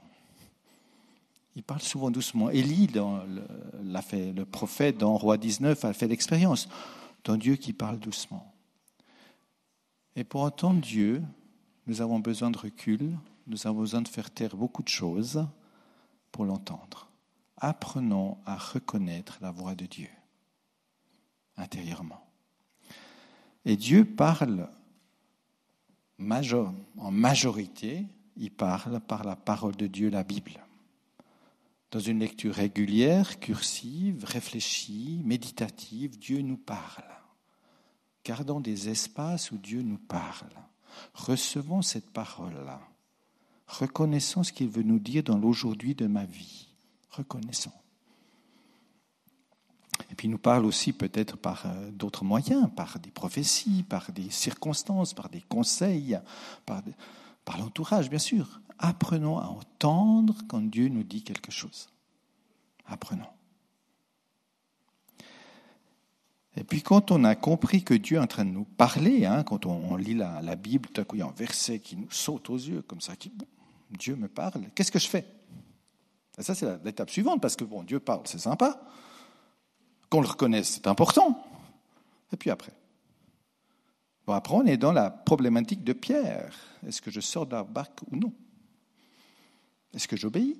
Il 1.57 1.63
parle 1.63 1.81
souvent 1.81 2.11
doucement. 2.11 2.51
Élie, 2.51 2.89
le 2.89 4.45
prophète 4.45 4.99
dans 4.99 5.17
Roi 5.17 5.37
19, 5.37 5.85
a 5.85 5.93
fait 5.93 6.09
l'expérience 6.09 6.69
d'un 7.25 7.39
Dieu 7.39 7.57
qui 7.57 7.73
parle 7.73 7.99
doucement. 7.99 8.53
Et 10.16 10.25
pour 10.25 10.42
entendre 10.42 10.80
Dieu, 10.80 11.23
nous 11.87 12.00
avons 12.00 12.18
besoin 12.18 12.50
de 12.50 12.59
recul, 12.59 13.16
nous 13.47 13.66
avons 13.66 13.80
besoin 13.80 14.02
de 14.02 14.09
faire 14.09 14.30
taire 14.30 14.56
beaucoup 14.56 14.83
de 14.83 14.88
choses 14.88 15.47
pour 16.33 16.44
l'entendre. 16.44 17.09
Apprenons 17.56 18.38
à 18.47 18.56
reconnaître 18.56 19.38
la 19.40 19.50
voix 19.50 19.75
de 19.75 19.87
Dieu 19.87 20.09
intérieurement. 21.56 22.21
Et 23.64 23.76
Dieu 23.76 24.04
parle 24.04 24.68
en 26.18 27.11
majorité, 27.11 28.06
il 28.37 28.50
parle 28.50 29.00
par 29.00 29.25
la 29.25 29.37
parole 29.37 29.76
de 29.76 29.87
Dieu, 29.87 30.11
la 30.11 30.25
Bible. 30.25 30.61
Dans 31.90 32.00
une 32.00 32.18
lecture 32.18 32.54
régulière, 32.54 33.38
cursive, 33.38 34.25
réfléchie, 34.25 35.23
méditative, 35.25 36.18
Dieu 36.18 36.40
nous 36.40 36.56
parle. 36.56 37.04
Gardons 38.25 38.61
des 38.61 38.88
espaces 38.88 39.50
où 39.50 39.59
Dieu 39.59 39.83
nous 39.83 39.99
parle. 39.99 40.50
Recevons 41.14 41.83
cette 41.83 42.11
parole-là. 42.11 42.81
Reconnaissons 43.66 44.43
ce 44.43 44.52
qu'il 44.52 44.69
veut 44.69 44.83
nous 44.83 44.99
dire 44.99 45.23
dans 45.23 45.38
l'aujourd'hui 45.38 45.95
de 45.95 46.07
ma 46.07 46.25
vie. 46.25 46.69
Reconnaissons. 47.11 47.73
Et 50.11 50.14
puis 50.14 50.28
il 50.28 50.31
nous 50.31 50.38
parle 50.38 50.64
aussi 50.64 50.93
peut-être 50.93 51.37
par 51.37 51.66
euh, 51.66 51.90
d'autres 51.90 52.25
moyens, 52.25 52.69
par 52.75 52.99
des 52.99 53.11
prophéties, 53.11 53.83
par 53.83 54.12
des 54.12 54.31
circonstances, 54.31 55.14
par 55.14 55.28
des 55.28 55.40
conseils, 55.43 56.19
par, 56.66 56.83
par 57.45 57.59
l'entourage, 57.59 58.11
bien 58.11 58.19
sûr. 58.19 58.61
Apprenons 58.78 59.38
à 59.38 59.47
entendre 59.47 60.37
quand 60.49 60.61
Dieu 60.61 60.88
nous 60.88 61.04
dit 61.04 61.23
quelque 61.23 61.52
chose. 61.52 61.88
Apprenons. 62.87 63.26
Et 66.56 66.64
puis 66.64 66.82
quand 66.82 67.11
on 67.11 67.25
a 67.25 67.34
compris 67.34 67.82
que 67.82 67.94
Dieu 67.94 68.16
est 68.16 68.20
en 68.20 68.26
train 68.26 68.44
de 68.44 68.50
nous 68.50 68.64
parler, 68.64 69.26
hein, 69.26 69.42
quand 69.42 69.66
on, 69.66 69.96
lit 69.96 70.14
la, 70.14 70.56
Bible, 70.56 70.88
tout 70.88 71.00
à 71.00 71.04
coup 71.04 71.16
il 71.16 71.20
y 71.20 71.23
a 71.23 71.26
un 71.26 71.34
verset 71.37 71.80
qui 71.80 71.96
nous 71.96 72.11
saute 72.11 72.49
aux 72.50 72.56
yeux, 72.56 72.82
comme 72.82 73.00
ça, 73.00 73.16
qui, 73.16 73.32
Dieu 73.90 74.14
me 74.14 74.28
parle, 74.28 74.62
qu'est-ce 74.75 74.92
que 74.92 74.99
je 74.99 75.08
fais? 75.08 75.26
Et 76.38 76.42
Ça 76.42 76.54
c'est 76.54 76.84
l'étape 76.84 77.11
suivante, 77.11 77.40
parce 77.40 77.56
que 77.56 77.64
bon, 77.64 77.82
Dieu 77.82 77.99
parle, 77.99 78.23
c'est 78.25 78.38
sympa, 78.38 78.80
qu'on 80.11 80.20
le 80.20 80.28
reconnaisse, 80.28 80.75
c'est 80.75 80.87
important. 80.87 81.44
Et 82.32 82.37
puis 82.37 82.50
après. 82.50 82.73
Bon, 84.26 84.32
après, 84.32 84.54
on 84.54 84.64
est 84.64 84.76
dans 84.76 84.92
la 84.92 85.11
problématique 85.11 85.84
de 85.84 85.92
Pierre. 85.92 86.54
Est-ce 86.87 87.02
que 87.02 87.11
je 87.11 87.20
sors 87.20 87.46
de 87.46 87.52
la 87.52 87.62
barque 87.62 88.00
ou 88.11 88.16
non? 88.16 88.32
Est-ce 89.92 90.08
que 90.08 90.16
j'obéis? 90.16 90.56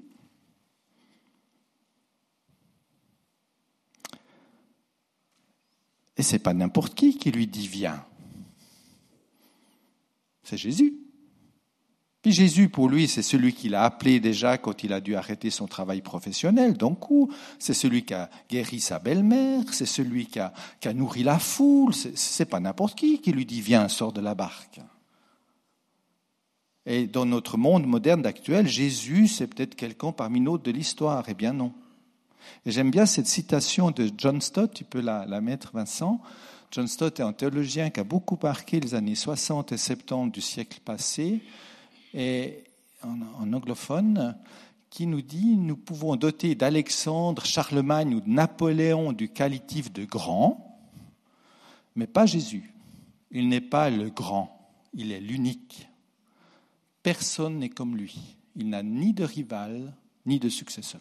C'est 6.25 6.41
pas 6.41 6.55
n'importe 6.55 6.95
qui 6.95 7.17
qui 7.17 7.31
lui 7.31 7.47
dit 7.47 7.69
viens. 7.69 8.05
C'est 10.43 10.57
Jésus. 10.57 10.95
Puis 12.25 12.33
Jésus, 12.33 12.71
pour 12.71 12.89
lui, 12.89 13.07
c'est 13.07 13.23
celui 13.23 13.53
qu'il 13.53 13.75
a 13.75 13.85
appelé 13.85 14.19
déjà 14.19 14.57
quand 14.57 14.83
il 14.83 14.95
a 14.95 15.01
dû 15.03 15.15
arrêter 15.15 15.51
son 15.51 15.67
travail 15.67 16.01
professionnel, 16.01 16.75
donc 16.75 17.05
c'est 17.59 17.75
celui 17.75 18.03
qui 18.07 18.15
a 18.15 18.31
guéri 18.49 18.81
sa 18.81 18.99
belle-mère, 18.99 19.63
c'est 19.73 19.85
celui 19.85 20.25
qui 20.25 20.39
a, 20.39 20.55
qui 20.81 20.89
a, 20.89 20.95
nourri 20.95 21.23
la 21.23 21.39
foule, 21.39 21.93
c'est 21.93 22.47
pas 22.47 22.61
n'importe 22.61 22.97
qui 22.97 23.21
qui 23.21 23.31
lui 23.31 23.45
dit 23.45 23.61
viens, 23.61 23.89
sors 23.89 24.11
de 24.11 24.23
la 24.23 24.35
barque. 24.35 24.81
Et 26.87 27.07
dans 27.07 27.27
notre 27.27 27.59
monde 27.59 27.87
moderne 27.87 28.25
actuel, 28.25 28.69
Jésus, 28.69 29.29
c'est 29.29 29.47
peut-être 29.47 29.75
quelqu'un 29.75 30.13
parmi 30.13 30.41
nous 30.41 30.57
de 30.57 30.71
l'histoire. 30.71 31.25
Eh 31.29 31.35
bien 31.35 31.53
non. 31.53 31.75
J'aime 32.67 32.91
bien 32.91 33.07
cette 33.07 33.27
citation 33.27 33.91
de 33.91 34.11
John 34.17 34.41
Stott, 34.41 34.73
tu 34.73 34.85
peux 34.85 35.01
la, 35.01 35.27
la 35.27 35.41
mettre 35.41 35.73
Vincent. 35.73 36.21
John 36.71 36.89
Stott 36.89 37.21
est 37.21 37.23
un 37.23 37.33
théologien 37.33 37.91
qui 37.91 38.01
a 38.01 38.05
beaucoup 38.05 38.39
marqué 38.43 38.81
les 38.81 38.95
années 38.95 39.15
60 39.15 39.73
et 39.73 39.77
70 39.77 40.33
du 40.33 40.41
siècle 40.41 40.81
passé 40.85 41.43
et 42.15 42.65
en, 43.05 43.53
anglophone, 43.53 44.37
qui 44.91 45.07
nous 45.07 45.23
dit 45.23 45.57
nous 45.57 45.77
pouvons 45.77 46.17
doter 46.17 46.55
d'Alexandre, 46.55 47.45
Charlemagne 47.45 48.15
ou 48.15 48.21
de 48.21 48.29
Napoléon 48.29 49.13
du 49.13 49.29
qualitif 49.29 49.93
de 49.93 50.05
grand, 50.05 50.81
mais 51.97 52.07
pas 52.07 52.27
Jésus. 52.27 52.73
Il 53.31 53.49
n'est 53.49 53.61
pas 53.61 53.91
le 53.91 54.11
grand, 54.11 54.71
il 54.95 55.13
est 55.13 55.21
l'unique. 55.21 55.89
Personne 57.03 57.59
n'est 57.59 57.71
comme 57.71 57.97
lui. 57.97 58.37
Il 58.57 58.71
n'a 58.71 58.83
ni 58.83 59.13
de 59.13 59.25
rival, 59.25 59.95
ni 60.27 60.39
de 60.39 60.49
successeur. 60.49 61.01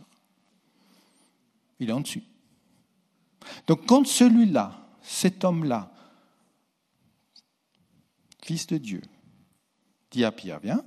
Il 1.80 1.90
est 1.90 1.94
en 1.94 2.02
dessus. 2.02 2.24
Donc 3.68 3.86
quand 3.86 4.06
celui-là, 4.06 4.88
cet 5.02 5.44
homme-là, 5.44 5.92
fils 8.42 8.68
de 8.68 8.78
Dieu, 8.78 9.02
dit 10.12 10.24
à 10.24 10.32
Pierre, 10.32 10.60
viens, 10.60 10.84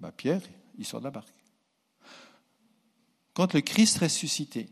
bah, 0.00 0.12
Pierre, 0.12 0.42
il 0.78 0.84
sort 0.84 1.00
de 1.00 1.04
la 1.04 1.10
barque. 1.10 1.34
Quand 3.34 3.52
le 3.52 3.60
Christ 3.60 3.98
ressuscité 3.98 4.70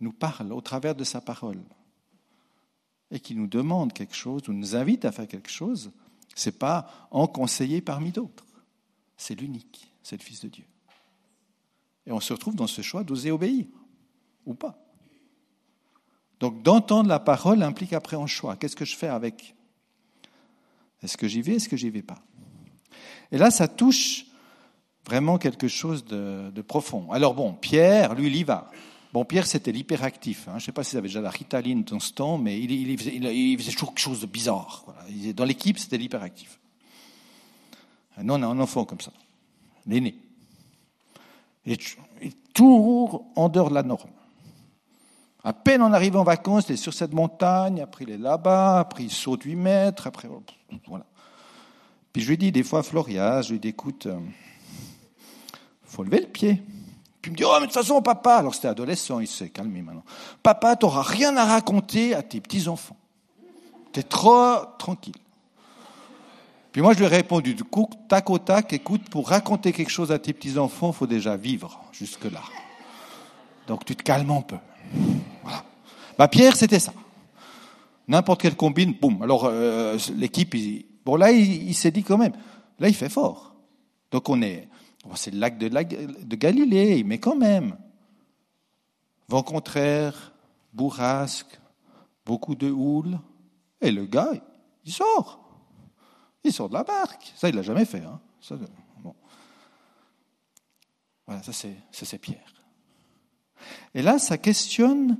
nous 0.00 0.12
parle 0.12 0.52
au 0.52 0.60
travers 0.60 0.94
de 0.94 1.04
sa 1.04 1.20
parole 1.20 1.62
et 3.10 3.20
qui 3.20 3.34
nous 3.34 3.46
demande 3.46 3.92
quelque 3.92 4.14
chose 4.14 4.48
ou 4.48 4.52
nous 4.52 4.74
invite 4.74 5.04
à 5.04 5.12
faire 5.12 5.28
quelque 5.28 5.50
chose, 5.50 5.92
ce 6.34 6.50
n'est 6.50 6.56
pas 6.56 7.08
en 7.10 7.26
conseiller 7.26 7.80
parmi 7.80 8.10
d'autres. 8.12 8.44
C'est 9.16 9.34
l'unique, 9.34 9.92
c'est 10.02 10.18
le 10.18 10.22
Fils 10.22 10.40
de 10.40 10.48
Dieu. 10.48 10.64
Et 12.06 12.12
on 12.12 12.20
se 12.20 12.32
retrouve 12.32 12.54
dans 12.54 12.66
ce 12.66 12.82
choix 12.82 13.02
d'oser 13.02 13.30
obéir 13.30 13.66
ou 14.44 14.54
pas. 14.54 14.78
Donc 16.40 16.62
d'entendre 16.62 17.08
la 17.08 17.18
parole 17.18 17.62
implique 17.62 17.92
après 17.92 18.16
un 18.16 18.26
choix. 18.26 18.56
Qu'est-ce 18.56 18.76
que 18.76 18.84
je 18.84 18.96
fais 18.96 19.08
avec? 19.08 19.54
Est-ce 21.02 21.16
que 21.16 21.28
j'y 21.28 21.42
vais 21.42 21.54
Est-ce 21.54 21.68
que 21.68 21.76
j'y 21.76 21.90
vais 21.90 22.02
pas? 22.02 22.18
Et 23.32 23.38
là, 23.38 23.50
ça 23.50 23.68
touche 23.68 24.26
vraiment 25.04 25.38
quelque 25.38 25.68
chose 25.68 26.04
de, 26.04 26.62
profond. 26.62 27.10
Alors 27.10 27.34
bon, 27.34 27.54
Pierre, 27.54 28.14
lui, 28.14 28.26
il 28.26 28.36
y 28.36 28.44
va. 28.44 28.70
Bon, 29.12 29.24
Pierre, 29.24 29.46
c'était 29.46 29.72
l'hyperactif. 29.72 30.48
Hein. 30.48 30.52
Je 30.52 30.56
ne 30.56 30.60
sais 30.60 30.72
pas 30.72 30.84
s'il 30.84 30.98
avait 30.98 31.08
déjà 31.08 31.20
la 31.20 31.30
ritaline 31.30 31.84
dans 31.84 32.00
ce 32.00 32.12
temps, 32.12 32.38
mais 32.38 32.60
il, 32.60 32.98
faisait, 32.98 33.72
toujours 33.72 33.90
quelque 33.90 34.00
chose 34.00 34.20
de 34.20 34.26
bizarre. 34.26 34.84
Dans 35.34 35.44
l'équipe, 35.44 35.78
c'était 35.78 35.96
l'hyperactif. 35.96 36.58
Nous, 38.22 38.34
on 38.34 38.42
a 38.42 38.46
un 38.46 38.58
enfant 38.58 38.84
comme 38.84 39.00
ça, 39.00 39.12
l'aîné. 39.86 40.16
Est 41.66 42.36
toujours 42.54 43.26
en 43.34 43.48
dehors 43.48 43.70
de 43.70 43.74
la 43.74 43.82
norme. 43.82 44.10
À 45.42 45.52
peine 45.52 45.82
en 45.82 45.92
arrivant 45.92 46.20
en 46.20 46.24
vacances, 46.24 46.68
il 46.68 46.72
est 46.72 46.76
sur 46.76 46.94
cette 46.94 47.12
montagne, 47.12 47.80
après 47.80 48.04
il 48.04 48.10
est 48.10 48.18
là-bas, 48.18 48.80
après 48.80 49.04
il 49.04 49.10
saute 49.10 49.44
8 49.44 49.56
mètres, 49.56 50.06
après... 50.06 50.28
Voilà. 50.88 51.06
Puis 52.12 52.22
je 52.22 52.28
lui 52.28 52.38
dis 52.38 52.50
des 52.50 52.62
fois, 52.62 52.82
Floria, 52.82 53.42
je 53.42 53.52
lui 53.52 53.60
dis, 53.60 53.68
écoute... 53.68 54.06
Euh, 54.06 54.18
faut 55.84 56.02
lever 56.02 56.20
le 56.20 56.26
pied. 56.26 56.62
Puis 57.22 57.30
il 57.30 57.32
me 57.32 57.36
dit, 57.36 57.44
oh, 57.44 57.52
mais 57.54 57.60
de 57.60 57.64
toute 57.66 57.74
façon, 57.74 58.02
papa, 58.02 58.36
alors 58.36 58.54
c'était 58.54 58.68
adolescent, 58.68 59.20
il 59.20 59.26
s'est 59.26 59.48
calmé 59.48 59.82
maintenant. 59.82 60.04
Papa, 60.42 60.76
tu 60.76 60.84
n'auras 60.84 61.02
rien 61.02 61.36
à 61.36 61.44
raconter 61.44 62.14
à 62.14 62.22
tes 62.22 62.40
petits-enfants. 62.40 62.96
Tu 63.92 64.00
es 64.00 64.02
trop 64.02 64.58
tranquille. 64.78 65.14
Puis 66.76 66.82
moi, 66.82 66.92
je 66.92 66.98
lui 66.98 67.06
ai 67.06 67.08
répondu, 67.08 67.54
du 67.54 67.64
coup, 67.64 67.88
tac 68.06 68.28
au 68.28 68.38
tac, 68.38 68.70
écoute, 68.74 69.08
pour 69.08 69.30
raconter 69.30 69.72
quelque 69.72 69.88
chose 69.88 70.12
à 70.12 70.18
tes 70.18 70.34
petits-enfants, 70.34 70.90
il 70.90 70.94
faut 70.94 71.06
déjà 71.06 71.34
vivre 71.34 71.82
jusque-là. 71.90 72.42
Donc 73.66 73.86
tu 73.86 73.96
te 73.96 74.02
calmes 74.02 74.30
un 74.30 74.42
peu. 74.42 74.58
Bah, 76.18 76.28
Pierre, 76.28 76.54
c'était 76.54 76.78
ça. 76.78 76.92
N'importe 78.06 78.42
quelle 78.42 78.56
combine, 78.56 78.92
boum. 78.92 79.22
Alors 79.22 79.46
euh, 79.46 79.96
l'équipe, 80.18 80.54
bon 81.02 81.16
là, 81.16 81.32
il, 81.32 81.66
il 81.66 81.74
s'est 81.74 81.90
dit 81.90 82.02
quand 82.02 82.18
même, 82.18 82.34
là, 82.78 82.88
il 82.88 82.94
fait 82.94 83.08
fort. 83.08 83.54
Donc 84.10 84.28
on 84.28 84.42
est, 84.42 84.68
c'est 85.14 85.32
le 85.32 85.40
lac 85.40 85.56
de, 85.56 85.68
de 85.68 86.36
Galilée, 86.36 87.04
mais 87.04 87.16
quand 87.16 87.36
même. 87.36 87.74
Vent 89.30 89.42
contraire, 89.42 90.34
bourrasque, 90.74 91.58
beaucoup 92.26 92.54
de 92.54 92.70
houle, 92.70 93.18
et 93.80 93.90
le 93.90 94.04
gars, 94.04 94.32
il 94.84 94.92
sort. 94.92 95.45
Il 96.46 96.52
sort 96.52 96.68
de 96.68 96.74
la 96.74 96.84
barque. 96.84 97.32
Ça, 97.34 97.48
il 97.48 97.56
l'a 97.56 97.62
jamais 97.62 97.84
fait. 97.84 98.02
Hein. 98.02 98.20
Ça, 98.40 98.56
bon. 99.02 99.16
Voilà, 101.26 101.42
ça 101.42 101.52
c'est 101.52 102.18
Pierre. 102.18 102.54
Et 103.94 104.02
là, 104.02 104.20
ça 104.20 104.38
questionne, 104.38 105.18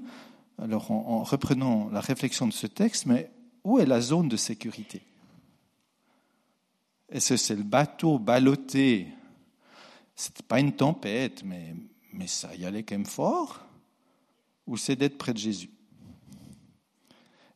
alors 0.57 0.93
en, 0.93 1.25
reprenant 1.25 1.89
la 1.91 2.01
réflexion 2.01 2.47
de 2.47 2.53
ce 2.53 2.69
texte, 2.69 3.07
mais 3.07 3.29
où 3.65 3.81
est 3.81 3.87
la 3.87 4.01
zone 4.01 4.29
de 4.29 4.37
sécurité? 4.37 5.03
Est-ce 7.09 7.31
que 7.31 7.37
c'est 7.37 7.57
le 7.57 7.65
bateau 7.65 8.21
ballotté? 8.21 9.09
C'était 10.15 10.45
pas 10.45 10.61
une 10.61 10.73
tempête, 10.73 11.43
mais, 11.45 11.75
mais 12.13 12.29
ça 12.29 12.55
y 12.55 12.65
allait 12.65 12.85
quand 12.85 12.95
même 12.95 13.05
fort? 13.05 13.67
Ou 14.69 14.77
c'est 14.77 14.95
d'être 14.95 15.19
près 15.19 15.33
de 15.33 15.39
Jésus? 15.39 15.71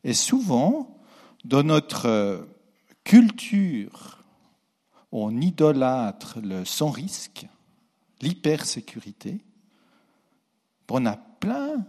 Et 0.03 0.13
souvent, 0.13 0.99
dans 1.45 1.63
notre 1.63 2.45
culture, 3.03 4.23
on 5.11 5.41
idolâtre 5.41 6.39
le 6.41 6.65
sans 6.65 6.89
risque, 6.89 7.45
l'hypersécurité. 8.21 9.41
On 10.89 11.05
a 11.05 11.15
plein 11.15 11.85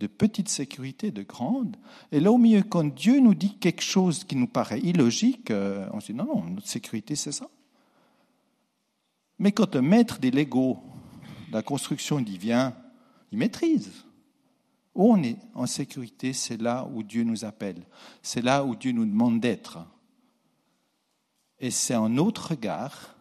de 0.00 0.06
petites 0.06 0.48
sécurités, 0.48 1.10
de 1.10 1.22
grandes. 1.22 1.76
Et 2.12 2.20
là, 2.20 2.32
au 2.32 2.38
milieu, 2.38 2.62
quand 2.62 2.84
Dieu 2.84 3.20
nous 3.20 3.34
dit 3.34 3.58
quelque 3.58 3.82
chose 3.82 4.24
qui 4.24 4.36
nous 4.36 4.46
paraît 4.46 4.80
illogique, 4.80 5.50
euh, 5.50 5.88
on 5.92 6.00
se 6.00 6.12
dit 6.12 6.14
non, 6.14 6.24
non, 6.24 6.44
notre 6.44 6.68
sécurité, 6.68 7.14
c'est 7.14 7.32
ça. 7.32 7.48
Mais 9.38 9.52
quand 9.52 9.74
le 9.74 9.82
maître 9.82 10.18
des 10.18 10.30
Legos, 10.30 10.78
la 11.52 11.62
construction, 11.62 12.20
dit 12.20 12.38
vient, 12.38 12.74
il 13.32 13.38
maîtrise. 13.38 13.90
Où 14.94 15.12
on 15.12 15.22
est 15.22 15.38
en 15.54 15.66
sécurité, 15.66 16.32
c'est 16.32 16.60
là 16.60 16.88
où 16.92 17.02
Dieu 17.02 17.22
nous 17.22 17.44
appelle. 17.44 17.84
C'est 18.22 18.42
là 18.42 18.64
où 18.64 18.74
Dieu 18.74 18.92
nous 18.92 19.04
demande 19.04 19.40
d'être. 19.40 19.78
Et 21.60 21.70
c'est 21.70 21.94
un 21.94 22.16
autre 22.18 22.50
regard 22.50 23.14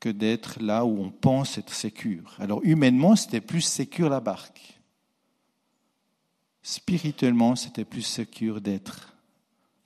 que 0.00 0.08
d'être 0.08 0.62
là 0.62 0.84
où 0.84 1.02
on 1.02 1.10
pense 1.10 1.58
être 1.58 1.72
sécure. 1.72 2.36
Alors 2.38 2.60
humainement, 2.62 3.16
c'était 3.16 3.40
plus 3.40 3.62
sécure 3.62 4.08
la 4.08 4.20
barque. 4.20 4.78
Spirituellement, 6.62 7.56
c'était 7.56 7.84
plus 7.84 8.02
sécure 8.02 8.60
d'être 8.60 9.14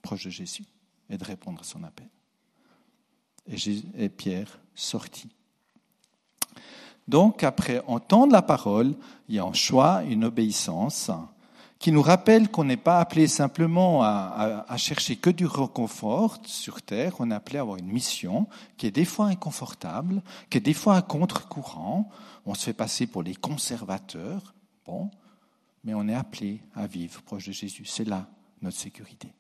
proche 0.03 0.25
de 0.25 0.31
Jésus 0.31 0.65
et 1.09 1.17
de 1.17 1.25
répondre 1.25 1.61
à 1.61 1.65
son 1.65 1.85
appel. 1.85 2.09
Et, 3.47 4.09
Pierre 4.09 4.61
sortit. 4.75 5.31
Donc, 7.09 7.43
après 7.43 7.83
entendre 7.87 8.33
la 8.33 8.43
parole, 8.43 8.95
il 9.29 9.35
y 9.35 9.39
a 9.39 9.45
un 9.45 9.53
choix, 9.53 10.03
une 10.05 10.25
obéissance 10.25 11.11
qui 11.83 11.91
nous 11.91 12.01
rappelle 12.01 12.49
qu'on 12.49 12.63
n'est 12.63 12.77
pas 12.77 13.01
appelé 13.01 13.27
simplement 13.27 14.05
à, 14.05 14.77
chercher 14.77 15.17
que 15.17 15.31
du 15.31 15.47
réconfort 15.47 16.39
sur 16.45 16.81
Terre, 16.81 17.17
on 17.19 17.29
est 17.33 17.35
appelé 17.35 17.59
à 17.59 17.63
avoir 17.63 17.77
une 17.77 17.91
mission 17.91 18.47
qui 18.77 18.87
est 18.87 18.93
des 18.93 19.05
fois 19.05 19.27
inconfortable, 19.27 20.23
qui 20.49 20.59
est 20.59 20.61
des 20.61 20.75
fois 20.75 20.95
à 20.95 21.03
contre-courant, 21.03 22.09
on 22.47 22.55
se 22.55 22.67
fait 22.67 22.73
passer 22.73 23.09
pour 23.09 23.25
les 23.25 23.35
conservateurs, 23.35 24.55
bon, 24.87 25.11
mais 25.83 25.93
on 25.93 26.07
est 26.07 26.15
appelé 26.15 26.61
à 26.77 26.87
vivre 26.87 27.21
proche 27.23 27.49
de 27.49 27.53
Jésus, 27.53 27.85
c'est 27.85 28.07
là 28.07 28.29
notre 28.63 28.79
sécurité. 28.79 29.33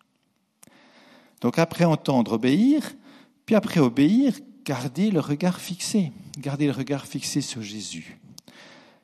Donc 1.42 1.60
après 1.60 1.84
entendre, 1.84 2.32
obéir, 2.32 2.92
puis 3.46 3.54
après 3.54 3.78
obéir, 3.78 4.34
garder 4.64 5.12
le 5.12 5.20
regard 5.20 5.60
fixé, 5.60 6.10
garder 6.38 6.66
le 6.66 6.72
regard 6.72 7.06
fixé 7.06 7.40
sur 7.40 7.62
Jésus. 7.62 8.18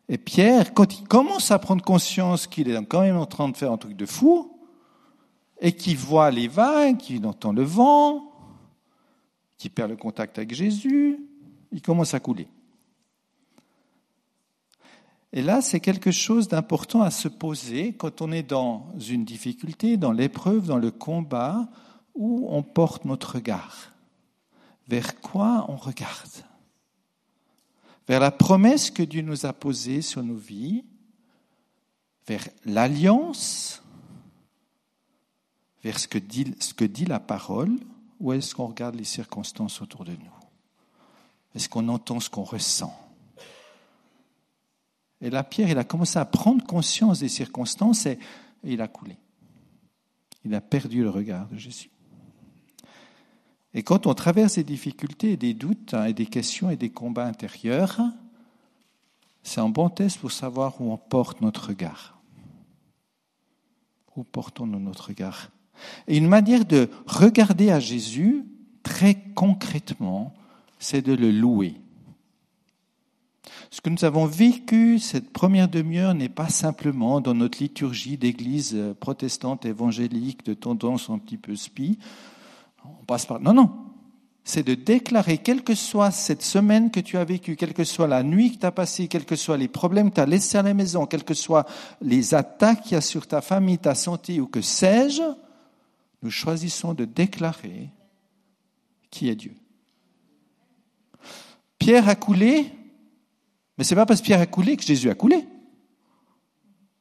Et 0.09 0.19
Pierre, 0.19 0.73
quand 0.73 0.99
il 0.99 1.07
commence 1.07 1.50
à 1.50 1.59
prendre 1.59 1.85
conscience 1.85 2.47
qu'il 2.47 2.71
est 2.71 2.85
quand 2.87 3.03
même 3.03 3.19
en 3.19 3.27
train 3.27 3.49
de 3.49 3.57
faire 3.57 3.73
un 3.73 3.77
truc 3.77 3.97
de 3.97 4.07
fou, 4.07 4.55
et 5.61 5.73
qu'il 5.73 5.97
voit 5.97 6.31
les 6.31 6.49
vagues, 6.49 6.99
qu'il 6.99 7.27
entend 7.27 7.53
le 7.53 7.64
vent, 7.64 8.33
qu'il 9.57 9.71
perd 9.71 9.90
le 9.90 9.97
contact 9.97 10.38
avec 10.38 10.55
Jésus, 10.55 11.18
il 11.73 11.83
commence 11.83 12.14
à 12.14 12.21
couler. 12.21 12.49
Et 15.33 15.42
là, 15.42 15.61
c'est 15.61 15.81
quelque 15.81 16.11
chose 16.11 16.49
d'important 16.49 17.03
à 17.03 17.11
se 17.11 17.29
poser 17.29 17.92
quand 17.92 18.23
on 18.23 18.33
est 18.33 18.42
dans 18.42 18.87
une 18.99 19.25
difficulté, 19.25 19.97
dans 19.97 20.12
l'épreuve, 20.12 20.66
dans 20.66 20.79
le 20.79 20.90
combat, 20.90 21.68
où 22.14 22.47
on 22.51 22.62
porte 22.62 23.05
notre 23.05 23.35
regard. 23.35 23.92
Vers 24.88 25.21
quoi 25.21 25.66
on 25.68 25.77
regarde? 25.77 26.44
Vers 28.09 28.21
la 28.21 28.31
promesse 28.31 28.90
que 28.90 29.03
Dieu 29.03 29.21
nous 29.21 29.44
a 29.44 29.53
posée 29.53 30.01
sur 30.01 30.23
nos 30.23 30.37
vies, 30.37 30.85
vers 32.27 32.49
l'alliance, 32.64 33.83
vers 35.85 35.99
ce 35.99 36.09
que, 36.09 36.18
dit, 36.18 37.05
la 37.05 37.21
parole, 37.21 37.79
ou 38.18 38.33
est-ce 38.33 38.55
qu'on 38.55 38.66
regarde 38.66 38.94
les 38.94 39.05
circonstances 39.05 39.81
autour 39.83 40.05
de 40.05 40.12
nous? 40.12 40.33
Est-ce 41.55 41.68
qu'on 41.68 41.88
entend 41.88 42.18
ce 42.18 42.31
qu'on 42.31 42.42
ressent? 42.42 42.99
Et 45.21 45.31
là, 45.31 45.44
Pierre, 45.44 45.71
il 45.71 45.79
a 45.79 45.85
commencé 45.85 46.18
à 46.18 46.25
prendre 46.25 46.64
conscience 46.64 47.21
des 47.21 47.29
circonstances 47.29 48.07
et 48.07 48.18
il 48.64 48.81
a 48.81 48.88
coulé. 48.88 49.16
Il 50.44 50.55
a 50.55 50.61
perdu 50.61 51.03
le 51.03 51.11
regard 51.11 51.47
de 51.49 51.57
Jésus. 51.57 51.90
Et 53.74 53.83
quand 53.83 54.07
on 54.07 54.14
traverse 54.14 54.54
des 54.54 54.64
difficultés, 54.64 55.37
des 55.37 55.54
doutes 55.54 55.94
hein, 55.94 56.07
et 56.07 56.14
des 56.14 56.26
questions 56.26 56.70
et 56.70 56.76
des 56.76 56.90
combats 56.90 57.26
intérieurs, 57.26 58.00
c'est 59.42 59.61
un 59.61 59.68
bon 59.68 59.88
test 59.88 60.18
pour 60.18 60.33
savoir 60.33 60.81
où 60.81 60.92
on 60.92 60.96
porte 60.96 61.40
notre 61.40 61.68
regard. 61.68 62.18
Où 64.16 64.24
portons-nous 64.24 64.81
notre 64.81 65.09
regard? 65.09 65.50
Et 66.07 66.16
une 66.16 66.28
manière 66.28 66.64
de 66.64 66.90
regarder 67.07 67.70
à 67.70 67.78
Jésus, 67.78 68.44
très 68.83 69.14
concrètement, 69.35 70.35
c'est 70.78 71.02
de 71.02 71.12
le 71.12 71.31
louer. 71.31 71.74
Ce 73.70 73.81
que 73.81 73.90
nous 73.90 74.04
avons 74.04 74.26
vécu 74.26 74.98
cette 74.98 75.31
première 75.31 75.68
demi-heure 75.68 76.14
n'est 76.14 76.28
pas 76.28 76.48
simplement 76.48 77.20
dans 77.20 77.35
notre 77.35 77.59
liturgie 77.62 78.16
d'église 78.16 78.76
protestante 78.98 79.66
évangélique 79.66 80.44
de 80.44 80.54
tendance 80.54 81.11
un 81.11 81.18
petit 81.18 81.37
peu 81.37 81.54
spie, 81.54 81.98
on 83.01 83.05
passe 83.05 83.27
par. 83.27 83.40
Non, 83.40 83.53
non. 83.53 83.70
C'est 84.44 84.62
de 84.62 84.74
déclarer, 84.74 85.38
quelle 85.38 85.62
que 85.62 85.74
soit 85.74 86.11
cette 86.11 86.42
semaine 86.42 86.90
que 86.90 87.01
tu 87.01 87.18
as 87.18 87.24
vécue, 87.24 87.55
quelle 87.57 87.74
que 87.74 87.85
soit 87.85 88.07
la 88.07 88.22
nuit 88.22 88.53
que 88.53 88.61
tu 88.61 88.66
as 88.66 88.72
passée, 88.72 89.07
quels 89.07 89.27
que 89.27 89.37
soient 89.37 89.59
les 89.59 89.68
problèmes 89.68 90.09
que 90.09 90.14
tu 90.14 90.20
as 90.22 90.27
laissés 90.27 90.57
à 90.57 90.62
la 90.62 90.72
maison, 90.72 91.05
quelles 91.05 91.24
que 91.24 91.35
soient 91.35 91.66
les 92.01 92.33
attaques 92.33 92.83
qu'il 92.83 92.92
y 92.92 92.96
a 92.96 93.03
sur 93.03 93.27
ta 93.27 93.42
famille, 93.42 93.79
ta 93.79 93.94
santé 93.94 94.40
ou 94.40 94.46
que 94.46 94.62
sais-je, 94.62 95.22
nous 96.22 96.31
choisissons 96.31 96.94
de 96.94 97.05
déclarer 97.05 97.90
qui 99.11 99.29
est 99.29 99.37
Dieu. 99.37 99.55
Pierre 101.79 102.09
a 102.09 102.14
coulé, 102.14 102.72
mais 103.77 103.85
c'est 103.85 103.94
pas 103.94 104.07
parce 104.07 104.20
que 104.20 104.27
Pierre 104.27 104.40
a 104.40 104.46
coulé 104.46 104.77
que 104.77 104.83
Jésus 104.83 105.11
a 105.11 105.14
coulé. 105.14 105.46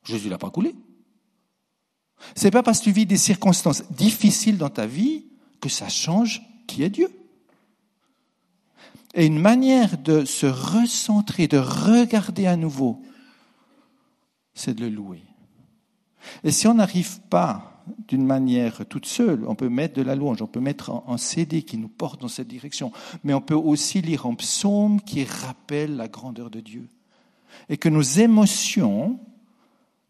Jésus 0.04 0.30
l'a 0.30 0.38
pas 0.38 0.50
coulé. 0.50 0.76
C'est 2.36 2.52
pas 2.52 2.63
parce 2.63 2.80
que 2.80 2.86
tu 2.86 2.91
vis 2.91 3.06
des 3.06 3.17
circonstances 3.17 3.84
difficiles 3.91 4.58
dans 4.58 4.69
ta 4.69 4.86
vie 4.86 5.26
que 5.60 5.70
ça 5.70 5.89
change 5.89 6.41
qui 6.67 6.84
est 6.84 6.89
Dieu. 6.89 7.10
Et 9.13 9.26
une 9.26 9.39
manière 9.39 9.98
de 9.98 10.26
se 10.26 10.46
recentrer, 10.46 11.48
de 11.48 11.58
regarder 11.58 12.46
à 12.46 12.56
nouveau, 12.56 13.02
c'est 14.54 14.76
de 14.76 14.82
le 14.82 14.89
louer. 14.89 15.24
Et 16.43 16.52
si 16.52 16.67
on 16.67 16.76
n'arrive 16.76 17.22
pas 17.30 17.84
d'une 18.08 18.26
manière 18.26 18.86
toute 18.86 19.06
seule, 19.06 19.46
on 19.48 19.56
peut 19.56 19.70
mettre 19.70 19.96
de 19.96 20.02
la 20.02 20.15
louange, 20.15 20.41
on 20.41 20.48
peut 20.48 20.60
mettre 20.60 21.04
un 21.08 21.17
CD 21.17 21.62
qui 21.62 21.78
nous 21.78 21.88
porte 21.88 22.22
dans 22.22 22.28
cette 22.28 22.48
direction, 22.48 22.91
mais 23.24 23.34
on 23.34 23.41
peut 23.41 23.56
aussi 23.56 24.02
lire 24.02 24.26
un 24.26 24.36
psaume 24.36 25.02
qui 25.02 25.24
rappelle 25.24 25.96
la 25.96 26.08
grandeur 26.08 26.50
de 26.50 26.60
Dieu. 26.60 26.88
Et 27.70 27.78
que 27.78 27.89
nos 27.89 28.02
émotions 28.02 29.20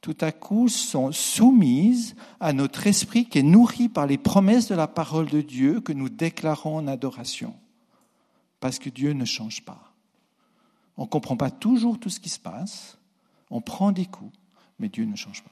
tout 0.08 0.16
à 0.22 0.32
coup 0.32 0.70
sont 0.70 1.12
soumises 1.12 2.16
à 2.40 2.54
notre 2.54 2.88
esprit 2.88 3.26
qui 3.26 3.40
est 3.40 3.44
nourri 3.44 3.90
par 3.90 4.08
les 4.08 4.18
promesses 4.18 4.70
de 4.70 4.76
la 4.76 4.88
parole 4.88 5.28
de 5.28 5.42
Dieu 5.42 5.82
que 5.82 5.92
nous 5.92 6.08
déclarons 6.08 6.78
en 6.78 6.88
adoration. 6.88 7.54
Parce 8.62 8.80
que 8.80 8.90
Dieu 8.90 9.12
ne 9.12 9.26
change 9.26 9.66
pas. 9.66 9.94
On 10.96 11.02
ne 11.02 11.10
comprend 11.10 11.36
pas 11.36 11.52
toujours 11.52 12.00
tout 12.00 12.10
ce 12.10 12.22
qui 12.22 12.30
se 12.30 12.40
passe, 12.40 12.98
on 13.50 13.60
prend 13.60 13.92
des 13.92 14.06
coups, 14.06 14.32
mais 14.80 14.88
Dieu 14.88 15.04
ne 15.04 15.18
change 15.18 15.44
pas. 15.44 15.52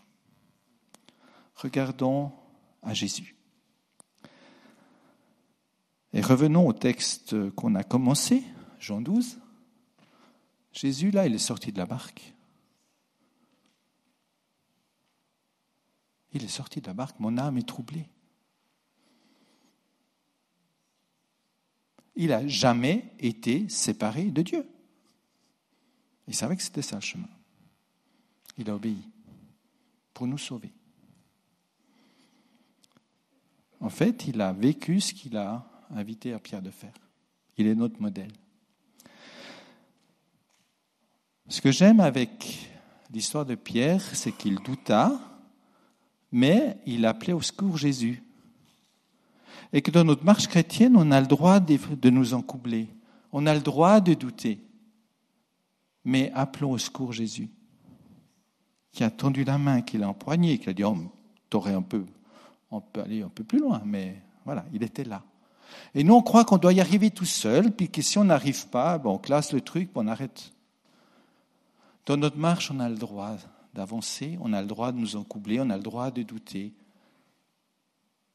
Regardons 1.56 2.32
à 2.82 2.94
Jésus. 2.94 3.36
Et 6.14 6.22
revenons 6.22 6.66
au 6.66 6.72
texte 6.72 7.36
qu'on 7.56 7.76
a 7.76 7.84
commencé, 7.84 8.42
Jean 8.80 9.02
12. 9.02 9.38
Jésus, 10.72 11.12
là, 11.12 11.28
il 11.28 11.36
est 11.36 11.40
sorti 11.40 11.74
de 11.74 11.78
la 11.78 11.86
barque. 11.86 12.35
Il 16.36 16.44
est 16.44 16.50
sorti 16.50 16.82
de 16.82 16.88
la 16.88 16.94
barque, 16.94 17.18
mon 17.22 17.38
âme 17.38 17.58
est 17.58 17.68
troublée. 17.68 18.10
Il 22.18 22.28
n'a 22.28 22.46
jamais 22.46 23.14
été 23.20 23.70
séparé 23.70 24.26
de 24.26 24.42
Dieu. 24.42 24.70
Il 26.28 26.36
savait 26.36 26.58
que 26.58 26.62
c'était 26.62 26.82
ça 26.82 26.96
le 26.96 27.02
chemin. 27.02 27.30
Il 28.58 28.70
a 28.70 28.76
obéi 28.76 29.02
pour 30.14 30.28
nous 30.28 30.38
sauver. 30.38 30.74
En 33.80 33.90
fait, 33.90 34.28
il 34.28 34.42
a 34.42 34.52
vécu 34.52 35.00
ce 35.00 35.14
qu'il 35.14 35.38
a 35.38 35.66
invité 35.90 36.34
à 36.34 36.40
Pierre 36.40 36.62
de 36.62 36.72
faire. 36.72 36.94
Il 37.58 37.66
est 37.66 37.76
notre 37.76 38.02
modèle. 38.02 38.32
Ce 41.48 41.62
que 41.62 41.72
j'aime 41.72 42.02
avec 42.02 42.70
l'histoire 43.10 43.46
de 43.46 43.56
Pierre, 43.56 44.02
c'est 44.14 44.34
qu'il 44.34 44.56
douta, 44.56 45.18
mais 46.36 46.78
il 46.86 47.06
appelait 47.06 47.32
au 47.32 47.40
secours 47.40 47.78
Jésus. 47.78 48.22
Et 49.72 49.82
que 49.82 49.90
dans 49.90 50.04
notre 50.04 50.26
marche 50.26 50.48
chrétienne, 50.48 50.98
on 50.98 51.10
a 51.12 51.22
le 51.22 51.28
droit 51.28 51.62
de 51.62 52.10
nous 52.10 52.34
encoubler. 52.34 52.90
On 53.32 53.46
a 53.46 53.54
le 53.54 53.62
droit 53.62 54.02
de 54.02 54.14
douter. 54.16 54.60
Mais 56.04 56.34
appelons 56.36 56.72
au 56.72 56.78
secours 56.78 57.14
Jésus, 57.14 57.50
qui 58.92 59.06
a 59.06 59.10
tendu 59.10 59.46
la 59.46 59.58
main, 59.58 59.82
qui 59.82 59.98
l'a 59.98 60.10
empoigné, 60.10 60.58
qui 60.60 60.68
a 60.68 60.74
dit 60.74 60.84
oh, 60.84 60.98
T'aurais 61.50 61.74
un 61.74 61.82
peu, 61.82 62.04
on 62.70 62.82
peut 62.82 63.00
aller 63.00 63.22
un 63.22 63.30
peu 63.30 63.46
plus 63.46 63.60
loin, 63.60 63.82
mais 63.86 64.22
voilà, 64.44 64.66
il 64.74 64.84
était 64.84 65.06
là. 65.06 65.24
Et 65.94 66.04
nous, 66.04 66.16
on 66.16 66.22
croit 66.22 66.44
qu'on 66.44 66.58
doit 66.58 66.74
y 66.74 66.82
arriver 66.82 67.12
tout 67.12 67.24
seul, 67.24 67.72
puis 67.72 67.90
que 67.90 68.02
si 68.02 68.18
on 68.18 68.26
n'arrive 68.26 68.68
pas, 68.68 69.02
on 69.06 69.18
classe 69.20 69.54
le 69.54 69.62
truc, 69.62 69.90
on 69.96 70.06
arrête. 70.06 70.52
Dans 72.06 72.18
notre 72.18 72.38
marche, 72.38 72.72
on 72.72 72.82
a 72.82 72.90
le 72.90 72.98
droit 72.98 73.38
d'avancer, 73.76 74.38
on 74.42 74.54
a 74.54 74.62
le 74.62 74.68
droit 74.68 74.92
de 74.92 74.98
nous 74.98 75.16
encoubler, 75.16 75.60
on 75.60 75.70
a 75.70 75.78
le 75.78 75.84
droit 75.84 76.10
de 76.10 76.24
douter. 76.24 76.74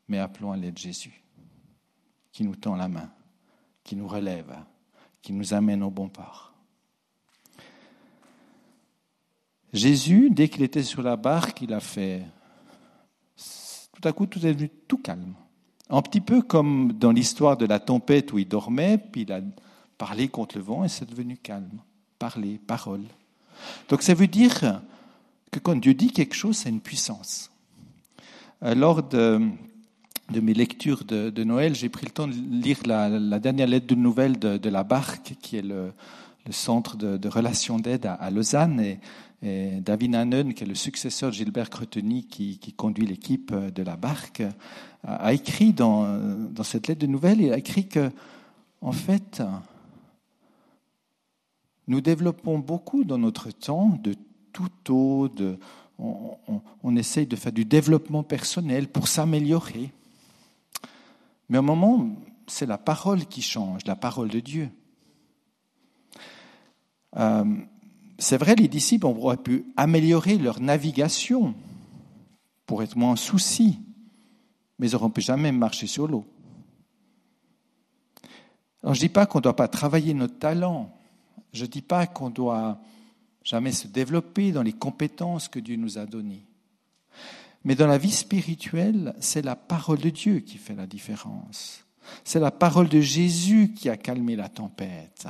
Mais 0.07 0.19
appelons 0.19 0.53
à 0.53 0.57
l'aide 0.57 0.79
Jésus, 0.79 1.25
qui 2.31 2.45
nous 2.45 2.55
tend 2.55 2.77
la 2.77 2.89
main, 2.89 3.11
qui 3.83 3.97
nous 3.97 4.07
relève, 4.07 4.55
qui 5.23 5.33
nous 5.33 5.55
amène 5.55 5.83
au 5.83 5.91
bon 5.91 6.09
port. 6.09 6.53
Jésus, 9.73 10.31
dès 10.31 10.49
qu'il 10.49 10.63
était 10.63 10.83
sur 10.83 11.03
la 11.03 11.17
barque, 11.17 11.63
il 11.63 11.73
a 11.73 11.81
fait. 11.81 12.23
Tout 13.93 14.09
à 14.09 14.13
coup, 14.13 14.27
tout 14.27 14.45
est 14.45 14.53
devenu 14.53 14.69
tout 14.89 14.99
calme. 14.99 15.35
Un 15.89 16.03
petit 16.03 16.21
peu 16.21 16.43
comme 16.43 16.93
dans 16.93 17.13
l'histoire 17.13 17.57
de 17.57 17.67
la 17.67 17.79
tempête 17.81 18.33
où 18.33 18.39
il 18.39 18.49
dormait, 18.49 18.99
puis 18.99 19.23
il 19.23 19.33
a 19.33 19.41
parlé 19.97 20.29
contre 20.29 20.59
le 20.59 20.65
vent 20.65 20.85
et 20.85 20.89
c'est 20.89 21.09
devenu 21.09 21.37
calme. 21.37 21.81
Parler, 22.19 22.59
parole. 22.59 23.05
Donc 23.89 24.03
ça 24.03 24.15
veut 24.15 24.27
dire 24.27 24.81
que 25.51 25.59
quand 25.59 25.77
Dieu 25.77 25.95
dit 25.95 26.11
quelque 26.13 26.35
chose, 26.35 26.57
c'est 26.57 26.69
une 26.69 26.81
puissance. 26.81 27.51
Euh, 28.63 28.75
lors 28.75 29.03
de, 29.03 29.41
mes 30.31 30.55
lectures 30.55 31.05
de, 31.05 31.45
Noël, 31.45 31.75
j'ai 31.75 31.89
pris 31.89 32.07
le 32.07 32.13
temps 32.13 32.29
de 32.29 32.35
lire 32.35 32.79
la, 32.85 33.39
dernière 33.39 33.67
lettre 33.67 33.87
de 33.87 33.95
nouvelle 33.95 34.39
de, 34.39 34.69
la 34.69 34.85
Barque, 34.85 35.35
qui 35.41 35.57
est 35.57 35.63
le, 35.63 35.93
centre 36.51 36.97
de, 36.97 37.29
relations 37.29 37.79
d'aide 37.79 38.07
à, 38.07 38.31
Lausanne. 38.31 38.81
Et, 38.81 38.99
David 39.43 40.15
Hannen, 40.15 40.53
qui 40.53 40.65
est 40.65 40.67
le 40.67 40.75
successeur 40.75 41.31
de 41.31 41.35
Gilbert 41.35 41.71
Creteny, 41.71 42.27
qui, 42.27 42.75
conduit 42.77 43.07
l'équipe 43.07 43.55
de 43.55 43.83
la 43.83 43.97
Barque, 43.97 44.43
a, 45.03 45.33
écrit 45.33 45.73
dans, 45.73 46.19
dans 46.51 46.63
cette 46.63 46.89
lettre 46.89 47.01
de 47.01 47.07
nouvelle, 47.07 47.41
il 47.41 47.53
a 47.53 47.57
écrit 47.57 47.89
que, 47.89 48.11
en 48.83 48.93
fait, 48.93 49.43
nous 51.89 52.01
développons 52.01 52.59
beaucoup 52.59 53.03
dans 53.03 53.19
notre 53.19 53.51
temps 53.51 53.99
de 54.03 54.15
tout 54.53 54.71
haut, 54.89 55.29
on, 55.99 56.97
essaye 56.97 57.27
de 57.27 57.37
faire 57.37 57.53
du 57.53 57.65
développement 57.65 58.23
personnel 58.23 58.89
pour 58.89 59.09
s'améliorer. 59.09 59.91
Mais 61.49 61.59
au 61.59 61.63
moment, 61.63 62.09
c'est 62.47 62.67
la 62.67 62.79
parole 62.79 63.27
qui 63.27 63.43
change, 63.43 63.85
la 63.87 63.97
parole 63.97 64.29
de 64.29 64.41
Dieu. 64.41 64.71
Euh, 67.17 67.45
c'est 68.19 68.39
vrai, 68.39 68.55
les 68.55 68.69
disciples 68.69 69.07
auraient 69.07 69.37
pu 69.37 69.65
améliorer 69.77 70.39
leur 70.39 70.61
navigation 70.61 71.55
pour 72.67 72.83
être 72.83 72.97
moins 72.97 73.13
en 73.13 73.17
souci, 73.17 73.79
mais 74.79 74.89
ils 74.89 74.93
n'auront 74.93 75.11
pu 75.11 75.21
jamais 75.21 75.53
marcher 75.53 75.87
sur 75.87 76.07
l'eau. 76.07 76.25
Je 78.83 78.89
ne 78.89 78.95
dis 78.95 79.09
pas 79.09 79.27
qu'on 79.27 79.39
ne 79.39 79.43
doit 79.43 79.57
pas 79.57 79.69
travailler 79.69 80.15
notre 80.15 80.39
talent, 80.39 80.91
je 81.53 81.65
ne 81.65 81.69
dis 81.69 81.83
pas 81.83 82.07
qu'on 82.07 82.31
doit 82.31 82.79
jamais 83.45 83.73
se 83.73 83.89
développer 83.89 84.53
dans 84.53 84.63
les 84.63 84.73
compétences 84.73 85.49
que 85.49 85.59
Dieu 85.59 85.77
nous 85.77 85.99
a 85.99 86.07
données. 86.07 86.47
Mais 87.65 87.75
dans 87.75 87.87
la 87.87 87.99
vie 87.99 88.11
spirituelle, 88.11 89.15
c'est 89.21 89.43
la 89.43 89.57
parole 89.57 89.99
de 89.99 90.11
Dieu 90.11 90.41
qui 90.41 90.59
fait 90.59 90.75
la 90.75 90.87
différence. 90.87 91.85
C'est 92.25 92.41
la 92.41 92.51
parole 92.51 92.89
de 92.89 93.01
Jésus 93.01 93.73
qui 93.75 93.89
a 93.89 93.97
calmé 93.97 94.37
la 94.37 94.49
tempête. 94.49 95.27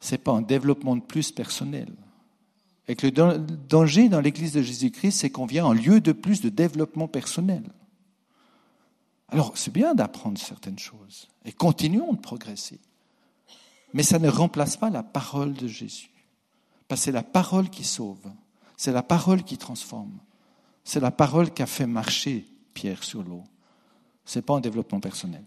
Ce 0.00 0.12
n'est 0.12 0.18
pas 0.18 0.32
un 0.32 0.42
développement 0.42 0.96
de 0.96 1.02
plus 1.02 1.32
personnel. 1.32 1.92
Et 2.88 2.96
que 2.96 3.06
le 3.06 3.38
danger 3.38 4.08
dans 4.08 4.20
l'Église 4.20 4.52
de 4.52 4.62
Jésus-Christ, 4.62 5.12
c'est 5.12 5.30
qu'on 5.30 5.46
vient 5.46 5.64
en 5.64 5.72
lieu 5.72 6.00
de 6.00 6.12
plus 6.12 6.40
de 6.40 6.48
développement 6.48 7.08
personnel. 7.08 7.62
Alors, 9.28 9.56
c'est 9.56 9.72
bien 9.72 9.94
d'apprendre 9.94 10.38
certaines 10.38 10.78
choses 10.78 11.28
et 11.44 11.52
continuons 11.52 12.12
de 12.12 12.20
progresser. 12.20 12.80
Mais 13.94 14.02
ça 14.02 14.18
ne 14.18 14.28
remplace 14.28 14.76
pas 14.76 14.90
la 14.90 15.02
parole 15.02 15.54
de 15.54 15.68
Jésus. 15.68 16.11
Que 16.92 16.98
c'est 16.98 17.10
la 17.10 17.22
parole 17.22 17.70
qui 17.70 17.84
sauve. 17.84 18.30
C'est 18.76 18.92
la 18.92 19.02
parole 19.02 19.44
qui 19.44 19.56
transforme. 19.56 20.18
C'est 20.84 21.00
la 21.00 21.10
parole 21.10 21.50
qui 21.50 21.62
a 21.62 21.66
fait 21.66 21.86
marcher 21.86 22.46
Pierre 22.74 23.02
sur 23.02 23.22
l'eau. 23.22 23.44
Ce 24.26 24.38
n'est 24.38 24.42
pas 24.42 24.56
un 24.56 24.60
développement 24.60 25.00
personnel. 25.00 25.42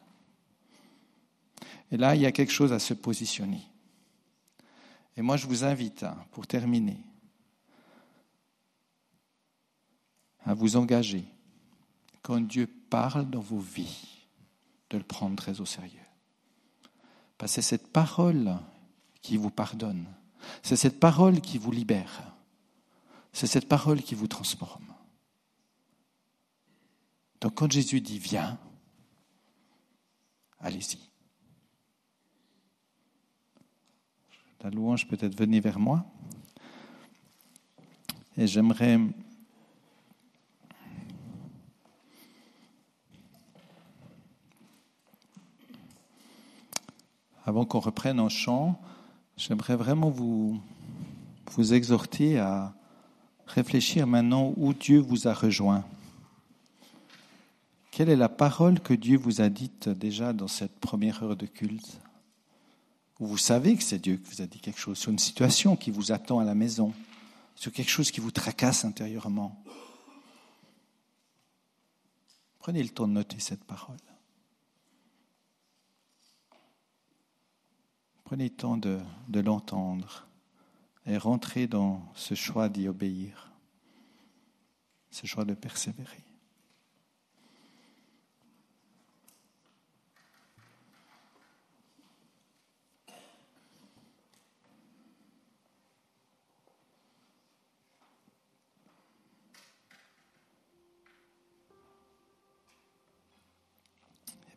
Et 1.92 1.98
là, 1.98 2.16
il 2.16 2.22
y 2.22 2.26
a 2.26 2.32
quelque 2.32 2.52
chose 2.52 2.74
à 2.74 2.80
se 2.80 2.96
positionner. 2.96 3.62
Et 5.16 5.22
moi, 5.22 5.38
je 5.38 5.46
vous 5.46 5.64
invite, 5.64 6.02
hein, 6.02 6.18
pour 6.32 6.48
terminer, 6.48 6.98
à 10.46 10.56
vous 10.56 10.78
engager, 10.78 11.26
quand 12.24 12.42
Dieu 12.42 12.66
parle 12.90 13.30
dans 13.30 13.40
vos 13.40 13.60
vies, 13.60 14.08
de 14.90 14.98
le 14.98 15.04
prendre 15.04 15.36
très 15.36 15.62
au 15.62 15.66
sérieux. 15.66 16.00
Parce 17.38 17.52
que 17.52 17.62
c'est 17.62 17.70
cette 17.78 17.92
parole 17.94 18.58
qui 19.22 19.38
vous 19.38 19.52
pardonne. 19.52 20.08
C'est 20.64 20.76
cette 20.76 21.00
parole 21.00 21.42
qui 21.42 21.58
vous 21.58 21.72
libère. 21.72 22.34
C'est 23.34 23.48
cette 23.48 23.68
parole 23.68 24.02
qui 24.02 24.16
vous 24.16 24.28
transforme. 24.28 24.94
Donc 27.42 27.56
quand 27.56 27.72
Jésus 27.72 28.02
dit 28.02 28.20
viens, 28.20 28.58
allez-y. 30.60 31.00
La 34.62 34.70
louange 34.72 35.08
peut-être 35.08 35.38
venir 35.38 35.62
vers 35.62 35.78
moi. 35.78 36.06
Et 38.38 38.48
j'aimerais 38.48 39.00
avant 47.46 47.66
qu'on 47.66 47.80
reprenne 47.80 48.20
en 48.20 48.30
chant, 48.30 48.82
j'aimerais 49.38 49.76
vraiment 49.76 50.10
vous, 50.10 50.60
vous 51.52 51.74
exhorter 51.74 52.40
à 52.40 52.74
réfléchir 53.48 54.08
maintenant 54.08 54.54
où 54.58 54.74
Dieu 54.74 55.00
vous 55.00 55.28
a 55.28 55.34
rejoint. 55.34 55.86
Quelle 57.92 58.10
est 58.10 58.16
la 58.16 58.30
parole 58.30 58.80
que 58.80 58.94
Dieu 58.94 59.18
vous 59.18 59.42
a 59.42 59.50
dite 59.50 59.88
déjà 59.88 60.34
dans 60.34 60.48
cette 60.48 60.80
première 60.80 61.24
heure 61.24 61.38
de 61.38 61.46
culte? 61.46 62.00
Vous 63.20 63.38
savez 63.38 63.78
que 63.78 63.84
c'est 63.84 64.00
Dieu 64.00 64.18
qui 64.18 64.36
vous 64.36 64.42
a 64.42 64.48
dit 64.48 64.60
quelque 64.60 64.80
chose 64.80 64.98
sur 64.98 65.12
une 65.12 65.20
situation 65.20 65.78
qui 65.78 65.92
vous 65.92 66.12
attend 66.12 66.40
à 66.40 66.44
la 66.44 66.56
maison, 66.56 66.94
sur 67.56 67.72
quelque 67.72 67.90
chose 67.90 68.12
qui 68.12 68.20
vous 68.20 68.32
tracasse 68.32 68.84
intérieurement. 68.84 69.64
Prenez 72.60 72.84
le 72.84 72.90
temps 72.90 73.08
de 73.08 73.14
noter 73.14 73.40
cette 73.40 73.64
parole. 73.64 73.96
Prenez 78.26 78.46
le 78.46 78.56
temps 78.56 78.76
de, 78.76 79.00
l'entendre 79.40 80.26
et 81.06 81.16
rentrez 81.16 81.68
dans 81.68 82.02
ce 82.16 82.34
choix 82.34 82.70
d'y 82.70 82.88
obéir, 82.88 83.52
ce 85.12 85.28
choix 85.28 85.46
de 85.46 85.54
persévérer. 85.54 86.24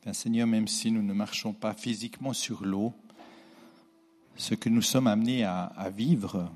Eh 0.07 0.15
Seigneur, 0.15 0.47
même 0.47 0.67
si 0.67 0.91
nous 0.91 1.03
ne 1.03 1.13
marchons 1.13 1.53
pas 1.53 1.75
physiquement 1.75 2.33
sur 2.33 2.65
l'eau, 2.65 2.95
ce 4.39 4.55
que 4.55 4.69
nous 4.69 4.83
sommes 4.83 5.09
amenés 5.09 5.45
à, 5.45 5.91
vivre 5.95 6.49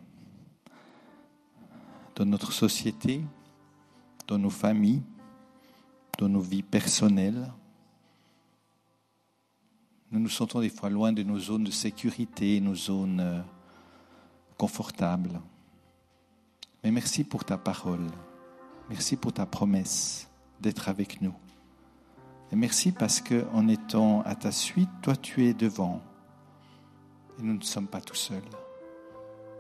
dans 2.15 2.25
notre 2.25 2.53
société, 2.53 3.23
dans 4.29 4.39
nos 4.39 4.51
familles, 4.51 5.03
dans 6.17 6.29
nos 6.29 6.41
vies 6.41 6.63
personnelles. 6.63 7.53
Nous 10.13 10.21
nous 10.21 10.29
sentons 10.29 10.61
des 10.61 10.69
fois 10.69 10.91
loin 10.91 11.13
de 11.13 11.25
nos 11.25 11.41
zones 11.41 11.65
de 11.65 11.73
sécurité, 11.73 12.61
nos 12.61 12.77
zones 12.77 13.21
euh, 13.21 13.41
confortables. 14.57 15.41
Mais 16.85 16.93
merci 16.93 17.25
pour 17.25 17.45
ta 17.45 17.59
parole. 17.59 18.07
Merci 18.91 19.17
pour 19.17 19.33
ta 19.33 19.45
promesse 19.45 20.29
d'être 20.61 20.89
avec 20.89 21.21
nous. 21.21 21.35
Et 22.53 22.57
merci 22.57 22.93
parce 22.93 23.21
que 23.21 23.45
en 23.53 23.67
étant 23.67 24.23
à 24.23 24.37
ta 24.37 24.53
suite, 24.53 24.91
toi 25.01 25.17
tu 25.17 25.47
es 25.47 25.55
devant. 25.55 26.01
Nous 27.43 27.55
ne 27.55 27.63
sommes 27.63 27.89
pas 27.89 28.01
tout 28.01 28.15
seuls. 28.15 28.41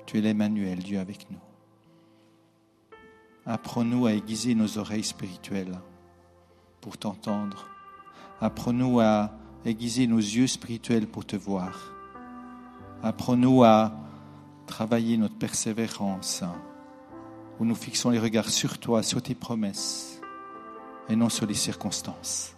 Tu 0.06 0.18
es 0.18 0.20
l'Emmanuel, 0.20 0.78
Dieu 0.78 1.00
avec 1.00 1.28
nous. 1.32 1.40
Apprends-nous 3.44 4.06
à 4.06 4.12
aiguiser 4.12 4.54
nos 4.54 4.78
oreilles 4.78 5.02
spirituelles 5.02 5.76
pour 6.80 6.96
t'entendre. 6.96 7.66
Apprends-nous 8.40 9.00
à 9.00 9.32
aiguiser 9.64 10.06
nos 10.06 10.18
yeux 10.18 10.46
spirituels 10.46 11.08
pour 11.08 11.26
te 11.26 11.34
voir. 11.34 11.92
Apprends-nous 13.02 13.64
à 13.64 13.92
travailler 14.68 15.16
notre 15.16 15.36
persévérance, 15.36 16.44
où 17.58 17.64
nous 17.64 17.74
fixons 17.74 18.10
les 18.10 18.20
regards 18.20 18.50
sur 18.50 18.78
toi, 18.78 19.02
sur 19.02 19.20
tes 19.20 19.34
promesses, 19.34 20.20
et 21.08 21.16
non 21.16 21.28
sur 21.28 21.46
les 21.46 21.54
circonstances, 21.54 22.54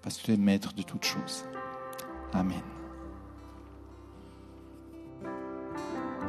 parce 0.00 0.16
que 0.18 0.26
tu 0.26 0.32
es 0.32 0.36
maître 0.36 0.72
de 0.74 0.82
toutes 0.82 1.04
choses. 1.04 1.44
Amen. 2.32 2.77